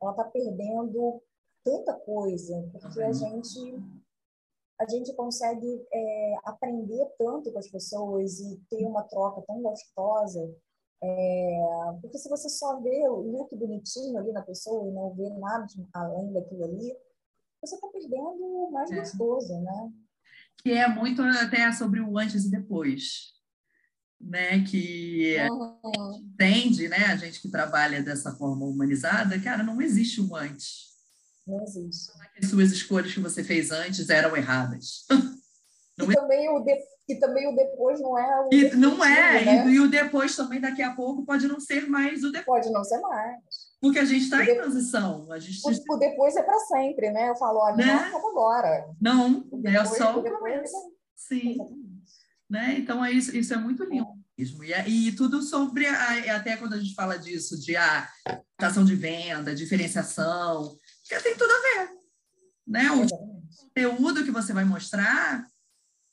[0.00, 1.20] ela está perdendo
[1.64, 3.82] tanta coisa, porque a gente
[4.78, 10.54] a gente consegue é, aprender tanto com as pessoas e ter uma troca tão gostosa
[11.02, 11.58] é,
[12.00, 15.66] porque se você só vê o look bonitinho ali na pessoa e não vê nada
[15.92, 16.96] além daquilo ali,
[17.60, 18.96] você está perdendo o mais é.
[18.96, 19.92] gostoso, né?
[20.62, 23.32] Que é muito até sobre o antes e depois,
[24.20, 24.64] né?
[24.64, 26.24] Que uhum.
[26.32, 27.06] entende, né?
[27.06, 30.86] A gente que trabalha dessa forma humanizada, cara, não existe um antes.
[31.46, 32.10] Não existe.
[32.42, 35.06] As suas escolhas que você fez antes eram erradas.
[35.96, 39.44] Não e também o depois e também o depois não é o e não é
[39.44, 39.66] né?
[39.68, 42.74] e, e, o depois também daqui a pouco pode não ser mais o depois pode
[42.74, 43.38] não ser mais
[43.80, 47.30] porque a gente está em transição a gente o, depois é para sempre né?
[47.30, 47.86] Eu falo olha né?
[47.86, 48.94] não acaba agora.
[49.00, 50.64] Não é só o é...
[51.14, 51.56] sim.
[52.48, 52.76] Né?
[52.78, 54.08] Então é isso isso é muito lindo
[54.38, 54.62] mesmo.
[54.64, 58.84] E, e tudo sobre a, até quando a gente fala disso de a ah, ação
[58.84, 60.76] de venda diferenciação
[61.08, 61.90] que tem tudo a ver
[62.66, 62.90] né?
[62.90, 63.06] O
[63.56, 65.46] conteúdo que você vai mostrar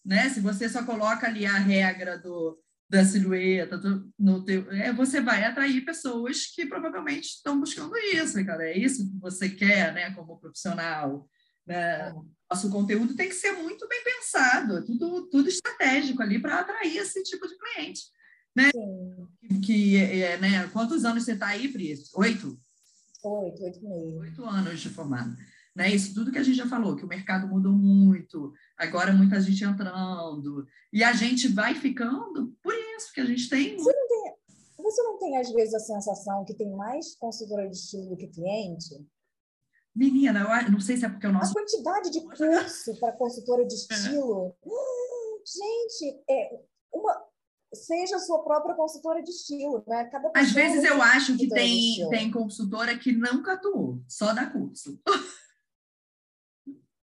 [0.06, 0.30] né?
[0.30, 2.60] Se você só coloca ali a regra do,
[2.94, 8.46] da silhueta, do, no teu, é, você vai atrair pessoas que provavelmente estão buscando isso,
[8.46, 8.70] cara.
[8.70, 10.12] É isso que você quer, né?
[10.12, 11.28] Como profissional.
[11.66, 12.14] Né?
[12.48, 17.24] Nosso conteúdo tem que ser muito bem pensado, tudo, tudo estratégico ali para atrair esse
[17.24, 18.02] tipo de cliente.
[18.56, 18.70] Né?
[18.72, 19.62] Sim.
[19.62, 20.68] Que, é, né?
[20.68, 21.96] Quantos anos você está aí, Pri?
[22.14, 22.60] Oito?
[23.24, 24.20] Oito, oito meses.
[24.20, 25.36] Oito anos de formado.
[25.76, 25.90] Né?
[25.90, 29.64] Isso tudo que a gente já falou, que o mercado mudou muito, agora muita gente
[29.64, 33.76] entrando, e a gente vai ficando por isso, que a gente tem.
[33.78, 34.36] Você não tem,
[34.78, 38.28] você não tem às vezes, a sensação que tem mais consultora de estilo do que
[38.28, 39.06] cliente?
[39.96, 41.52] Menina, eu não sei se é porque o nosso.
[41.52, 43.78] A quantidade de curso para consultora de é.
[43.78, 44.56] estilo.
[44.64, 44.68] É.
[44.68, 46.60] Hum, gente, é
[46.92, 47.26] uma,
[47.74, 50.06] seja a sua própria consultora de estilo, né?
[50.06, 55.00] Cada Às vezes eu acho que tem, tem consultora que nunca atuou, só dá curso.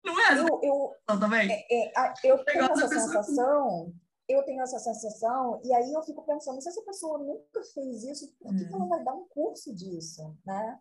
[0.05, 0.39] Não é?
[0.39, 1.51] Eu, eu, também?
[1.53, 3.93] É, é, eu tenho essa sensação,
[4.29, 8.33] eu tenho essa sensação, e aí eu fico pensando, se essa pessoa nunca fez isso,
[8.39, 8.69] por que, hum.
[8.69, 10.79] que ela vai dar um curso disso, né?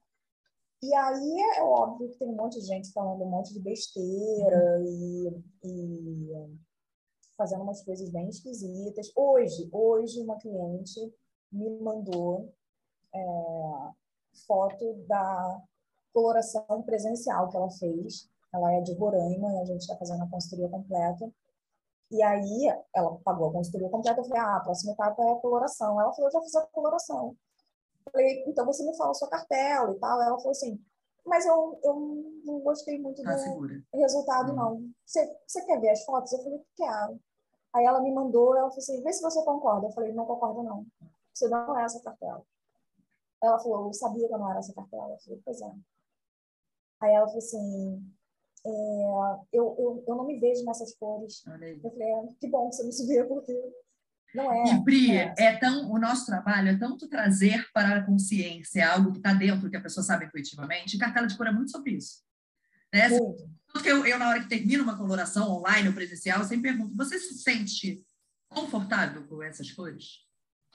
[0.82, 4.80] E aí é óbvio que tem um monte de gente falando um monte de besteira
[4.84, 6.58] e, e,
[7.36, 9.12] fazendo umas coisas bem esquisitas.
[9.16, 11.12] Hoje, hoje uma cliente
[11.52, 12.54] me mandou
[13.12, 13.26] é,
[14.46, 15.64] foto da
[16.14, 20.30] coloração presencial que ela fez ela é de Roraima e a gente está fazendo a
[20.30, 21.32] consultoria completa.
[22.10, 24.22] E aí ela pagou a consultoria completa.
[24.22, 26.00] Eu falei, ah, a próxima etapa é a coloração.
[26.00, 27.36] Ela falou, eu já fiz a coloração.
[28.06, 30.22] Eu falei, então você me fala a sua cartela e tal.
[30.22, 30.82] Ela falou assim,
[31.26, 31.96] mas eu, eu
[32.46, 33.84] não gostei muito tá do segura.
[33.94, 34.56] resultado, hum.
[34.56, 34.92] não.
[35.06, 36.32] Você, você quer ver as fotos?
[36.32, 37.20] Eu falei, quero.
[37.74, 39.88] Aí ela me mandou, ela falou assim, vê se você concorda.
[39.88, 40.86] Eu falei, não concordo, não.
[41.34, 42.42] Você não é essa cartela.
[43.44, 45.12] Ela falou, eu sabia que eu não era essa cartela.
[45.12, 45.72] Eu falei, pois é.
[47.02, 48.17] Aí ela falou assim,
[48.68, 51.44] é, eu, eu, eu não me vejo nessas cores.
[51.46, 53.54] Eu falei, é, que bom que você se vê, porque
[54.36, 54.74] não é.
[54.74, 59.12] E, Pri, é, é tão, o nosso trabalho é tanto trazer para a consciência algo
[59.12, 61.92] que está dentro, que a pessoa sabe intuitivamente, e cartela de cor é muito sobre
[61.92, 62.22] isso.
[62.94, 63.10] Né?
[63.72, 66.96] Porque eu, eu, na hora que termino uma coloração online ou presencial, eu sempre pergunto:
[66.96, 68.04] você se sente
[68.50, 70.26] confortável com essas cores?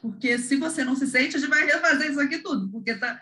[0.01, 3.21] Porque se você não se sente, a gente vai refazer isso aqui tudo, porque tá,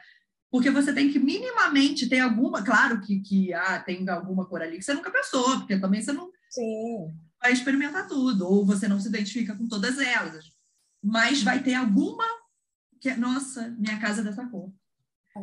[0.50, 4.78] porque você tem que minimamente ter alguma, claro que, que ah, tem alguma cor ali
[4.78, 7.14] que você nunca pensou, porque também você não Sim.
[7.40, 10.50] vai experimentar tudo, ou você não se identifica com todas elas.
[11.02, 12.24] Mas vai ter alguma
[13.00, 14.70] que, nossa, minha casa é dessa cor.
[15.36, 15.40] É.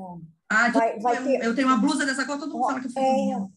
[0.50, 1.46] Ah, vai, vai eu, ter...
[1.46, 3.48] eu, tenho uma blusa dessa cor, todo mundo fala que eu é...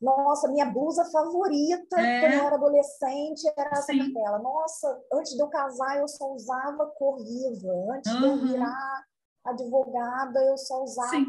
[0.00, 2.20] Nossa, minha blusa favorita é.
[2.20, 3.98] quando eu era adolescente era essa Sim.
[3.98, 4.38] cartela.
[4.38, 7.94] Nossa, antes de eu casar eu só usava cor viva.
[7.94, 8.20] Antes uhum.
[8.20, 9.04] de eu virar
[9.44, 11.10] advogada eu só usava.
[11.10, 11.26] Sim.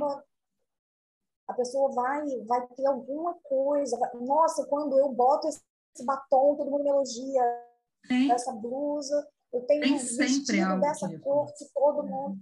[1.48, 3.98] A pessoa vai, vai ter alguma coisa.
[4.16, 5.62] Nossa, quando eu boto esse
[6.04, 7.44] batom, todo mundo me elogia.
[8.08, 8.32] Sim.
[8.32, 9.28] Essa blusa.
[9.54, 12.40] Eu tenho Tem um vestido dessa cor que todo mundo.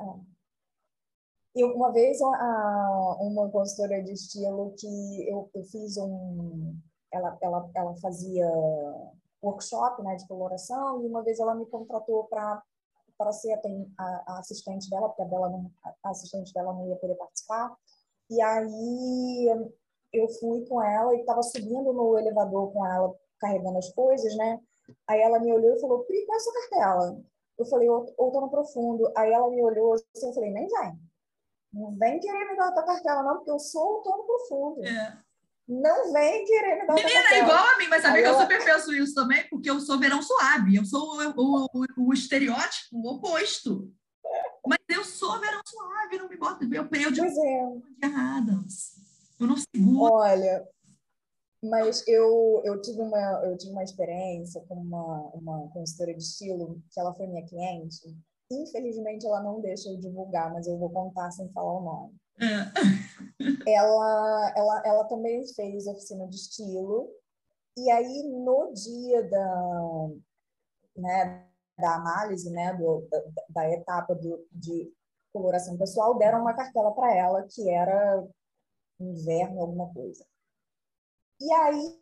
[0.00, 0.36] É.
[1.54, 6.76] Eu, uma vez, a, uma consultora de estilo que eu, eu fiz um...
[7.12, 8.46] Ela, ela, ela fazia
[9.42, 12.62] workshop né, de coloração e uma vez ela me contratou para
[13.16, 13.52] para ser
[13.98, 15.70] a, a, assistente dela, porque a, não,
[16.02, 17.76] a assistente dela não ia poder participar.
[18.30, 19.70] E aí
[20.12, 24.60] eu fui com ela e estava subindo no elevador com ela, carregando as coisas, né?
[25.06, 27.20] Aí ela me olhou e falou, Pri, qual é a sua cartela?
[27.58, 29.10] Eu falei, outono profundo.
[29.16, 31.00] Aí ela me olhou assim, eu falei, nem vem.
[31.72, 34.84] Não vem querer me dar outra cartela, não, porque eu sou o tono profundo.
[34.84, 35.25] É.
[35.68, 38.64] Não vem querer me dar Menina, é igual a mim, mas sabe que eu super
[38.64, 43.14] penso isso também, porque eu sou verão suave, eu sou o, o, o, estereótipo o
[43.14, 43.92] oposto.
[44.66, 46.64] Mas eu sou verão suave, não me bota.
[46.64, 47.72] Eu, eu de pois é.
[48.02, 48.94] erradas.
[49.40, 50.12] Eu não seguro.
[50.12, 50.66] Olha,
[51.62, 56.80] mas eu, eu, tive uma, eu tive uma experiência com uma, uma consultora de estilo,
[56.92, 58.16] que ela foi minha cliente,
[58.50, 62.14] Infelizmente, ela não deixa eu divulgar, mas eu vou contar sem falar o nome.
[62.40, 63.72] É.
[63.72, 67.10] ela, ela, ela também fez oficina de estilo.
[67.76, 70.08] E aí, no dia da,
[70.96, 71.46] né,
[71.78, 74.92] da análise, né, do, da, da etapa do, de
[75.32, 78.26] coloração pessoal, deram uma cartela para ela que era
[78.98, 80.24] inverno, alguma coisa.
[81.40, 82.00] E aí,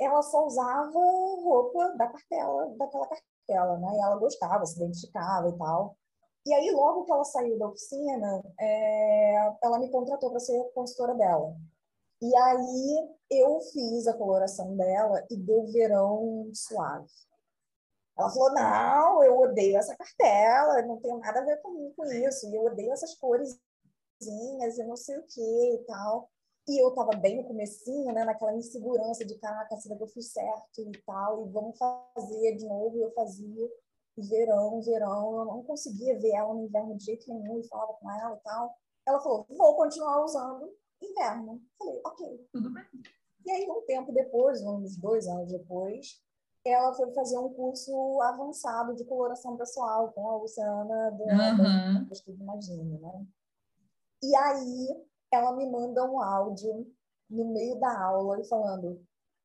[0.00, 3.88] ela só usava roupa da cartela, daquela cartela ela, né?
[3.96, 5.96] E ela gostava, se identificava e tal.
[6.46, 11.14] E aí, logo que ela saiu da oficina, é, ela me contratou para ser consultora
[11.14, 11.54] dela.
[12.22, 17.08] E aí, eu fiz a coloração dela e deu verão suave.
[18.18, 22.48] Ela falou: Não, eu odeio essa cartela, não tem nada a ver com, com isso,
[22.48, 23.58] e eu odeio essas cores
[24.20, 26.28] e não sei o que e tal.
[26.68, 30.32] E eu estava bem no comecinho, né, naquela insegurança de, caraca, será que eu fiz
[30.32, 33.70] certo e tal, e vamos fazer de novo, e eu fazia,
[34.22, 38.10] verão, verão, eu não conseguia ver ela no inverno de jeito nenhum, e falava com
[38.10, 38.74] ela e tal.
[39.06, 40.70] Ela falou, vou continuar usando
[41.02, 41.60] inverno.
[41.78, 42.48] Falei, ok.
[42.52, 42.84] Tudo bem.
[43.46, 46.20] E aí, um tempo depois, uns dois anos depois,
[46.66, 52.08] ela foi fazer um curso avançado de coloração pessoal com a Luciana do uhum.
[52.10, 53.26] Estudo Imagine, né?
[54.22, 56.86] E aí, ela me manda um áudio
[57.30, 59.00] no meio da aula e falando: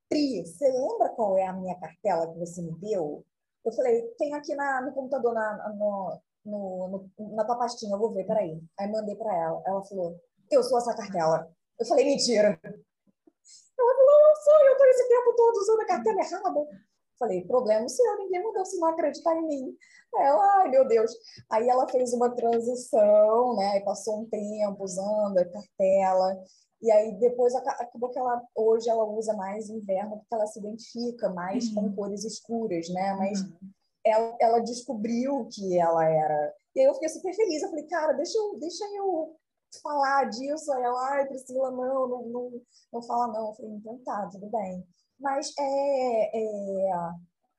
[0.09, 3.24] Pri, você lembra qual é a minha cartela que você me deu?
[3.66, 8.14] Eu falei: tem aqui na, no computador, na, no, no, na tua pastinha, eu vou
[8.14, 8.61] ver, peraí.
[8.80, 9.61] Aí mandei para ela.
[9.66, 10.20] Ela falou:
[10.51, 11.49] eu sou essa cartela.
[11.80, 12.47] Eu falei: mentira.
[12.47, 16.84] Ela falou: eu sou, eu tô esse tempo todo usando a cartela errada.
[17.20, 19.78] Falei, problema seu, ninguém mandou se não acreditar em mim.
[20.16, 21.11] Ela, ai meu Deus.
[21.49, 23.80] Aí ela fez uma transição, né?
[23.82, 26.43] Passou um tempo usando a cartela.
[26.84, 31.29] E aí depois acabou que ela hoje ela usa mais inverno porque ela se identifica
[31.29, 31.75] mais uhum.
[31.75, 33.13] com cores escuras, né?
[33.13, 33.57] Mas uhum.
[34.05, 36.53] ela, ela descobriu que ela era.
[36.75, 37.63] E aí eu fiquei super feliz.
[37.63, 39.36] Eu falei, cara, deixa eu, deixa eu
[39.81, 40.71] falar disso.
[40.73, 42.51] Aí ela, ai, Priscila, não, não, não,
[42.91, 43.47] não fala não.
[43.47, 44.86] Eu falei, então tá, tudo bem
[45.23, 46.91] mas é, é,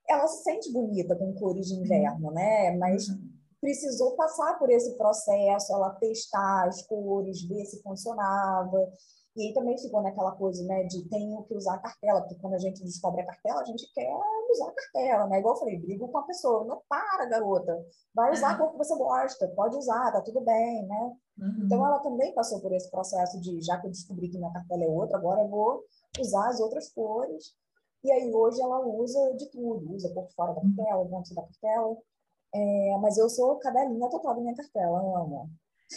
[0.09, 2.77] ela se sente bonita com cores de inverno, né?
[2.77, 3.34] Mas uhum.
[3.65, 8.93] Precisou passar por esse processo, ela testar as cores, ver se funcionava.
[9.35, 12.55] E aí também ficou naquela coisa, né, de tenho que usar a cartela, porque quando
[12.55, 14.13] a gente descobre a cartela, a gente quer
[14.53, 15.39] usar a cartela, né?
[15.39, 17.75] Igual eu falei, brigo com a pessoa, não para, garota,
[18.15, 21.17] vai usar a cor que você gosta, pode usar, tá tudo bem, né?
[21.39, 21.63] Uhum.
[21.65, 24.85] Então ela também passou por esse processo de, já que eu descobri que minha cartela
[24.85, 25.83] é outra, agora eu vou
[26.21, 27.55] usar as outras cores.
[28.05, 31.97] E aí hoje ela usa de tudo, usa por fora da cartela, dentro da cartela.
[32.55, 35.51] É, mas eu sou cadelinha total da minha cartela, amo.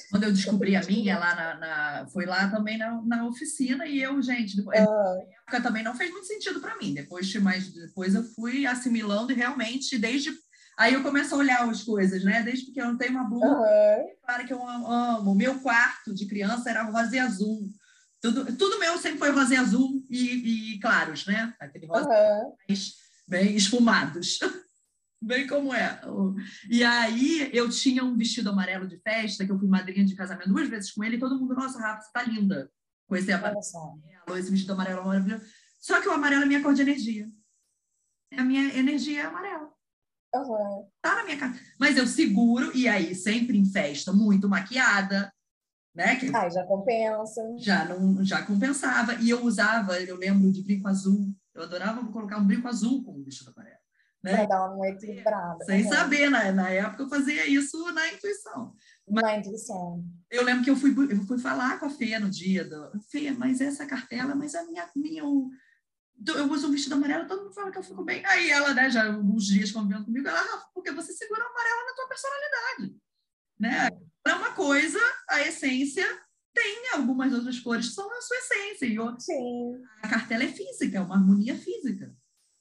[0.09, 4.01] Quando eu descobri a minha lá na, na foi lá também na, na, oficina e
[4.01, 6.93] eu, gente, depois, na época também não fez muito sentido para mim.
[6.93, 10.31] Depois, mas depois eu fui assimilando e realmente desde
[10.77, 12.43] aí eu começo a olhar as coisas, né?
[12.43, 14.07] Desde que eu não tenho uma blusa, uhum.
[14.25, 15.35] claro que eu amo.
[15.35, 17.69] Meu quarto de criança era rosa azul.
[18.21, 21.53] Tudo, tudo meu sempre foi rosa azul e, e claros, né?
[21.59, 22.75] Aquele rosa uhum.
[23.27, 24.39] bem esfumados.
[25.21, 25.99] bem como é.
[26.69, 30.49] E aí eu tinha um vestido amarelo de festa, que eu fui madrinha de casamento
[30.49, 32.71] duas vezes com ele, e todo mundo, nossa, Rafa, você tá linda
[33.07, 33.59] com esse amarelo,
[34.37, 35.45] esse vestido amarelo maravilhoso.
[35.79, 37.29] Só que o amarelo é minha cor de energia.
[38.37, 39.71] A minha energia é amarela.
[40.35, 40.89] Uhum.
[41.01, 41.53] Tá na minha cara.
[41.79, 45.31] Mas eu seguro, e aí, sempre em festa, muito maquiada,
[45.95, 46.15] né?
[46.17, 47.41] Que Ai, já compensa.
[47.57, 49.15] Já, não, já compensava.
[49.15, 51.33] E eu usava, eu lembro de brinco azul.
[51.55, 53.76] Eu adorava colocar um brinco azul com o vestido amarelo.
[54.27, 54.35] Né?
[54.35, 55.63] Para dar uma equilibrada.
[55.63, 55.89] Sem uhum.
[55.89, 58.73] saber, na, na época eu fazia isso na intuição.
[59.09, 60.03] Mas na intuição.
[60.29, 62.91] Eu lembro que eu fui, eu fui falar com a Fê no dia do.
[63.09, 64.89] Fê, mas essa cartela, mas a minha.
[64.95, 68.25] minha eu uso um vestido amarelo, todo mundo fala que eu fico bem.
[68.25, 71.85] Aí ela, né, já alguns dias convivendo comigo, ela, Rafa, porque você segura o amarelo
[71.85, 73.01] na tua personalidade.
[73.59, 73.89] Né?
[74.27, 74.99] É uma coisa,
[75.29, 76.05] a essência
[76.53, 78.87] tem algumas outras cores que são a sua essência.
[78.87, 78.97] E
[80.01, 82.13] a cartela é física, é uma harmonia física.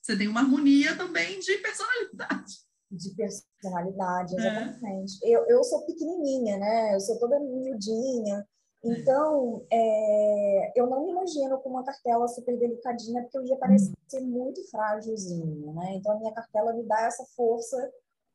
[0.07, 2.65] Você tem uma harmonia também de personalidade.
[2.89, 4.39] De personalidade, é.
[4.39, 5.19] exatamente.
[5.25, 5.31] É.
[5.31, 6.95] Eu, eu sou pequenininha, né?
[6.95, 8.47] Eu sou toda miudinha.
[8.85, 8.89] É.
[8.89, 13.93] Então, é, eu não me imagino com uma cartela super delicadinha, porque eu ia parecer
[14.15, 14.27] hum.
[14.27, 15.95] muito frágilzinha, né?
[15.97, 17.77] Então, a minha cartela me dá essa força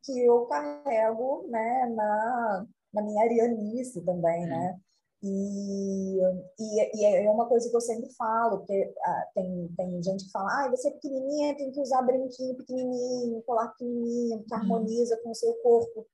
[0.04, 4.78] que eu carrego, né, na, na minha arianice também, né?
[5.24, 6.20] E,
[6.60, 10.32] e, e, é uma coisa que eu sempre falo, porque ah, tem, tem gente que
[10.32, 14.60] fala, ah, você é pequenininha, tem que usar brinquinho pequenininho, colar pequenininho, que uhum.
[14.60, 16.08] harmoniza com o seu corpo.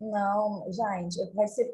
[0.00, 1.70] Não, gente, vai ser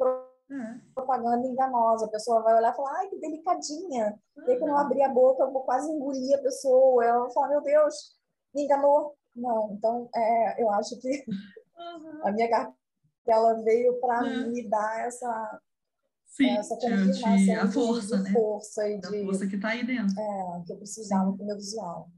[0.50, 0.80] uhum.
[0.94, 2.04] propaganda enganosa.
[2.04, 4.20] A pessoa vai olhar e falar, ai, que delicadinha.
[4.36, 4.44] Uhum.
[4.46, 7.02] E aí, quando eu abrir a boca, eu vou quase engolir a pessoa.
[7.02, 8.14] Ela vai falar, meu Deus,
[8.54, 9.14] me enganou.
[9.34, 11.24] Não, então, é, eu acho que
[12.24, 15.60] a minha cartela veio para me dar essa
[16.28, 18.32] Sim, essa confirmação de, a força, de, né?
[18.32, 20.14] força e da de força que está aí dentro.
[20.20, 22.10] É, que eu precisava para o meu visual.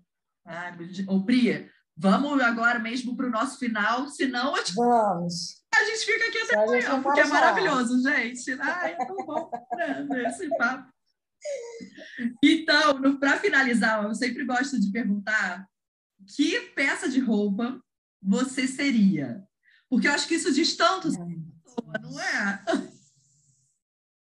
[0.45, 0.73] Ai,
[1.09, 4.75] ô, Bria, vamos agora mesmo para o nosso final, senão a gente...
[4.75, 5.61] Vamos.
[5.75, 8.53] A gente fica aqui até amanhã, porque é maravilhoso, gente.
[8.61, 10.91] Ai, é tão bom né, esse papo.
[12.43, 15.67] Então, para finalizar, eu sempre gosto de perguntar
[16.37, 17.81] que peça de roupa
[18.23, 19.43] você seria?
[19.89, 22.65] Porque eu acho que isso diz tanto pessoa, não é?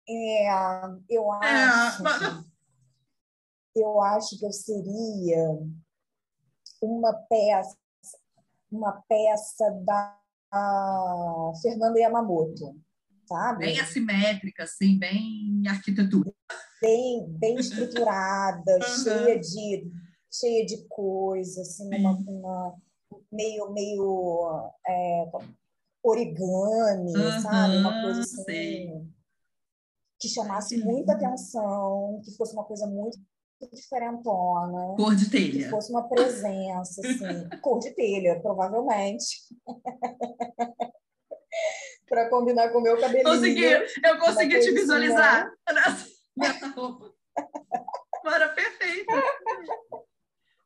[0.08, 0.46] É,
[1.08, 2.02] eu é, acho.
[2.02, 2.44] Mas...
[3.76, 5.58] Eu acho que eu seria
[6.80, 7.76] uma peça,
[8.70, 10.16] uma peça da
[11.60, 12.76] Fernanda Yamamoto,
[13.26, 13.66] sabe?
[13.66, 16.32] Bem assimétrica, assim, bem arquitetura.
[16.80, 19.02] Bem, bem estruturada, uhum.
[19.02, 19.90] cheia de
[20.32, 22.76] cheia de coisa, assim, uma, uma,
[23.32, 25.24] meio meio é,
[26.02, 27.76] origami, uhum, sabe?
[27.78, 28.44] Uma coisa assim.
[28.44, 29.14] Sei
[30.24, 33.18] que chamasse muita atenção, que fosse uma coisa muito
[33.70, 34.96] diferentona.
[34.96, 35.64] Cor de telha.
[35.64, 37.48] Que fosse uma presença, assim.
[37.60, 39.42] cor de telha, provavelmente.
[42.08, 43.24] para combinar com o meu cabelinho.
[43.24, 45.52] Consegui, eu consegui te visualizar
[46.36, 47.12] nessa roupa.
[48.24, 49.12] Mara, perfeita.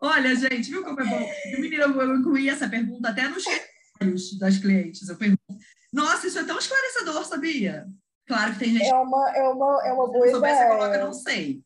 [0.01, 1.29] Olha, gente, viu como é bom?
[1.61, 5.09] Menina, eu incluí essa pergunta até nos comentários das clientes.
[5.09, 5.43] Eu pergunto,
[5.93, 7.89] nossa, isso é tão esclarecedor, sabia?
[8.29, 8.87] Claro que tem gente.
[8.87, 10.57] É uma, é uma, é uma boa se ideia.
[10.57, 11.63] Você coloca, não sei.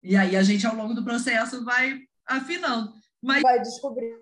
[0.00, 2.92] E aí a gente, ao longo do processo, vai afinando.
[3.20, 3.42] Mas...
[3.42, 4.14] Vai descobrir.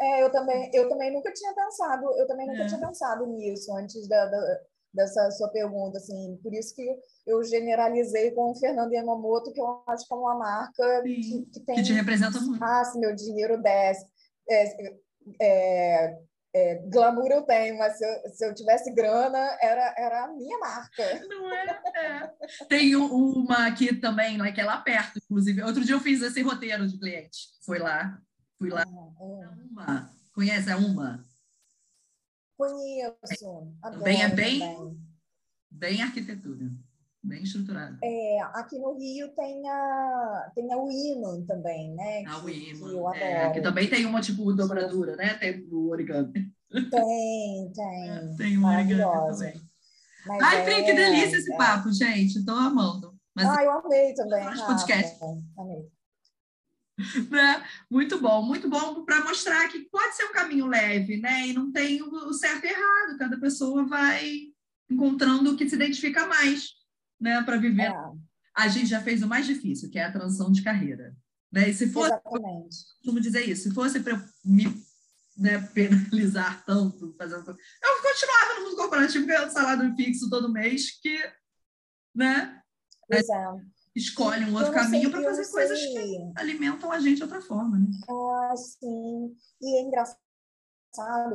[0.00, 2.66] É, eu também, eu também nunca tinha pensado, eu também nunca é.
[2.66, 4.58] tinha pensado nisso antes da, da,
[4.94, 6.38] dessa sua pergunta, assim.
[6.42, 6.86] Por isso que
[7.26, 11.60] eu generalizei com o Fernando Yamamoto, que eu acho que é uma marca que, que,
[11.60, 11.76] tem.
[11.76, 12.62] Que te representa muito.
[12.62, 14.06] Ah, se meu dinheiro desce.
[14.48, 14.92] É,
[15.40, 16.18] é,
[16.58, 20.58] é, glamour eu tenho, mas se eu, se eu, tivesse grana, era, era a minha
[20.58, 21.26] marca.
[21.28, 21.82] Não é?
[21.96, 22.64] é.
[22.68, 25.62] Tem uma aqui também, né, que é lá perto, inclusive.
[25.62, 27.38] Outro dia eu fiz esse roteiro de cliente.
[27.64, 28.20] Foi lá.
[28.58, 28.82] Fui lá.
[28.82, 29.64] Ah, é.
[29.70, 30.10] Uma.
[30.32, 31.24] Conhece a Uma?
[32.56, 33.72] Conheço.
[33.80, 34.60] Adoro bem, é bem,
[35.70, 36.68] bem arquitetura
[37.22, 37.98] bem estruturado.
[38.02, 42.24] É, aqui no Rio tem a, tem a Wiman também, né?
[42.26, 45.34] A Wiman, é, que também tem uma tipo dobradura, né?
[45.34, 46.32] Tem o origami.
[46.70, 46.90] Tem,
[47.72, 48.10] tem.
[48.10, 49.60] É, tem um origami também.
[50.26, 51.56] Mas Ai, é, que delícia esse é.
[51.56, 52.38] papo, gente.
[52.38, 53.16] Estou amando.
[53.34, 54.44] Mas ah, eu amei também.
[54.66, 55.18] podcast.
[55.58, 55.86] Amei.
[57.30, 57.64] Né?
[57.88, 61.46] Muito bom, muito bom para mostrar que pode ser um caminho leve, né?
[61.46, 64.48] E não tem o certo e errado, cada pessoa vai
[64.90, 66.70] encontrando o que se identifica mais,
[67.20, 67.90] né, para viver.
[67.90, 68.12] É.
[68.54, 71.16] A gente já fez o mais difícil, que é a transição de carreira.
[71.52, 71.68] Né?
[71.68, 72.76] E se fosse, Exatamente.
[73.04, 74.64] como dizer isso, se fosse para me
[75.36, 81.16] né, penalizar tanto, fazendo eu continuava no mundo corporativo ganhando salário fixo todo mês, que
[82.14, 82.60] né,
[83.12, 83.20] é.
[83.94, 87.78] escolhe um outro caminho para fazer coisas que alimentam a gente de outra forma.
[87.78, 87.86] Né?
[88.10, 89.36] Ah, sim.
[89.62, 90.27] E é engraçado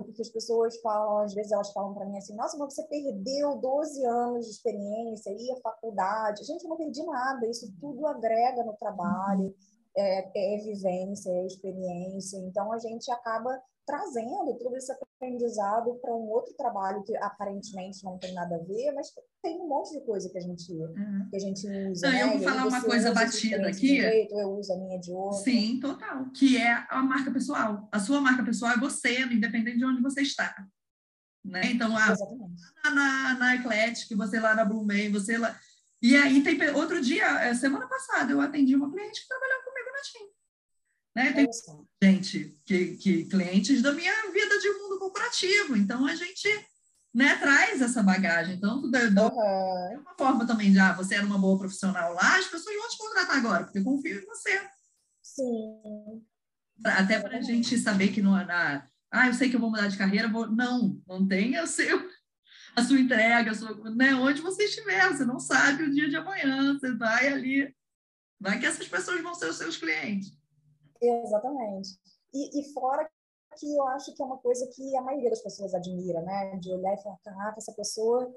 [0.04, 3.58] porque as pessoas falam, às vezes elas falam para mim assim, nossa, mas você perdeu
[3.58, 6.44] 12 anos de experiência, e a faculdade.
[6.44, 9.54] Gente, eu não perdi nada, isso tudo agrega no trabalho.
[9.96, 12.38] É, é vivência, é experiência.
[12.38, 18.18] Então, a gente acaba trazendo todo esse aprendizado para um outro trabalho que aparentemente não
[18.18, 19.14] tem nada a ver, mas
[19.44, 21.28] tem um monte de coisa que a gente, uhum.
[21.30, 22.08] que a gente usa.
[22.08, 22.24] Não, né?
[22.24, 24.00] Eu vou falar uma coisa batida aqui.
[24.02, 25.44] Jeito, eu uso a minha de outro.
[25.44, 26.30] Sim, total.
[26.32, 27.88] Que é a marca pessoal.
[27.92, 30.66] A sua marca pessoal é você, independente de onde você está.
[31.44, 31.62] Né?
[31.66, 32.16] Então, ah,
[32.86, 35.60] na, na, na Eclectic, você lá na Blue May, você lá.
[36.02, 39.64] E aí, tem outro dia, é, semana passada, eu atendi uma cliente que trabalhou
[41.16, 41.32] né?
[41.32, 41.48] Tem
[42.12, 45.76] gente, que, que, clientes da minha vida de mundo corporativo.
[45.76, 46.50] Então, a gente
[47.14, 48.56] né, traz essa bagagem.
[48.56, 49.92] Então, da, da, uhum.
[49.92, 52.90] é uma forma também de, ah, você era uma boa profissional lá, as pessoas vão
[52.90, 54.62] te contratar agora, porque confio em você.
[55.22, 56.26] Sim.
[56.84, 59.70] Até para a gente saber que não é, ah, ah, eu sei que eu vou
[59.70, 60.48] mudar de carreira, vou...
[60.48, 62.10] não, não tenha seu,
[62.76, 66.16] a sua entrega, a sua, né, onde você estiver, você não sabe o dia de
[66.16, 67.76] amanhã, você vai ali,
[68.40, 70.36] vai que essas pessoas vão ser os seus clientes.
[71.00, 71.90] Exatamente.
[72.34, 73.08] E, e fora
[73.54, 76.58] que eu acho que é uma coisa que a maioria das pessoas admira, né?
[76.58, 78.34] De olhar e falar, caraca, essa pessoa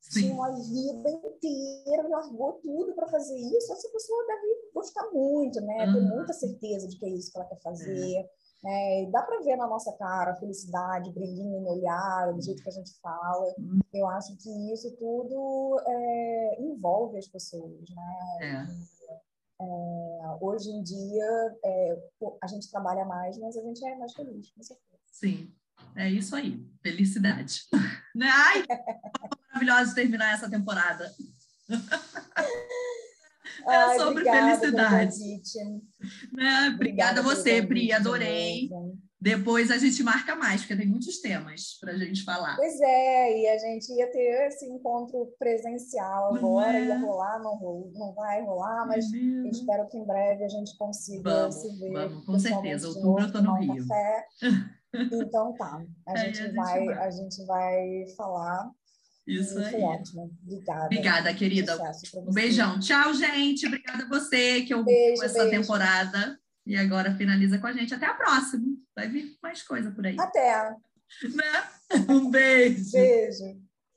[0.00, 0.20] Sim.
[0.20, 3.72] tinha uma vida inteira, largou tudo para fazer isso.
[3.72, 5.86] Essa pessoa deve gostar muito, né?
[5.86, 5.92] Uhum.
[5.92, 8.16] Ter muita certeza de que é isso que ela quer fazer.
[8.16, 8.30] É.
[8.62, 9.10] Né?
[9.10, 12.72] Dá para ver na nossa cara a felicidade, brilhinho no olhar, do jeito que a
[12.72, 13.44] gente fala.
[13.58, 13.80] Uhum.
[13.92, 18.38] Eu acho que isso tudo é, envolve as pessoas, né?
[18.42, 18.99] É.
[19.60, 21.98] É, hoje em dia, é,
[22.42, 24.98] a gente trabalha mais, mas a gente é mais feliz, com certeza.
[25.12, 25.52] Sim,
[25.94, 26.66] é isso aí.
[26.82, 27.64] Felicidade.
[28.16, 28.30] né?
[28.30, 28.64] Ai,
[29.52, 31.12] maravilhoso terminar essa temporada.
[33.68, 35.18] é Ai, sobre felicidade.
[36.32, 36.68] Né?
[36.68, 38.70] Obrigada, obrigada a você, Pri, adorei.
[39.20, 42.56] Depois a gente marca mais, porque tem muitos temas para a gente falar.
[42.56, 46.86] Pois é, e a gente ia ter esse encontro presencial agora, é.
[46.86, 51.22] ia rolar, não, não vai rolar, mas é espero que em breve a gente consiga
[51.22, 51.92] vamos, se ver.
[51.92, 52.88] Vamos, com certeza.
[52.88, 53.86] Outubro eu estou no Rio.
[53.86, 54.26] Café.
[54.92, 58.70] Então tá, a, é, gente, a gente vai, vai, a gente vai falar.
[59.24, 59.70] Isso aí.
[59.70, 60.36] Foi ótimo.
[60.42, 60.84] Obrigada.
[60.86, 61.78] Obrigada, querida.
[62.16, 62.80] Um beijão.
[62.80, 63.68] Tchau, gente.
[63.68, 65.60] Obrigada a você que ouviu essa beijo.
[65.60, 66.36] temporada.
[66.66, 67.94] E agora finaliza com a gente.
[67.94, 68.64] Até a próxima.
[68.94, 70.16] Vai vir mais coisa por aí.
[70.18, 70.70] Até.
[70.70, 72.04] Né?
[72.08, 72.92] Um beijo.
[72.92, 73.69] Beijo.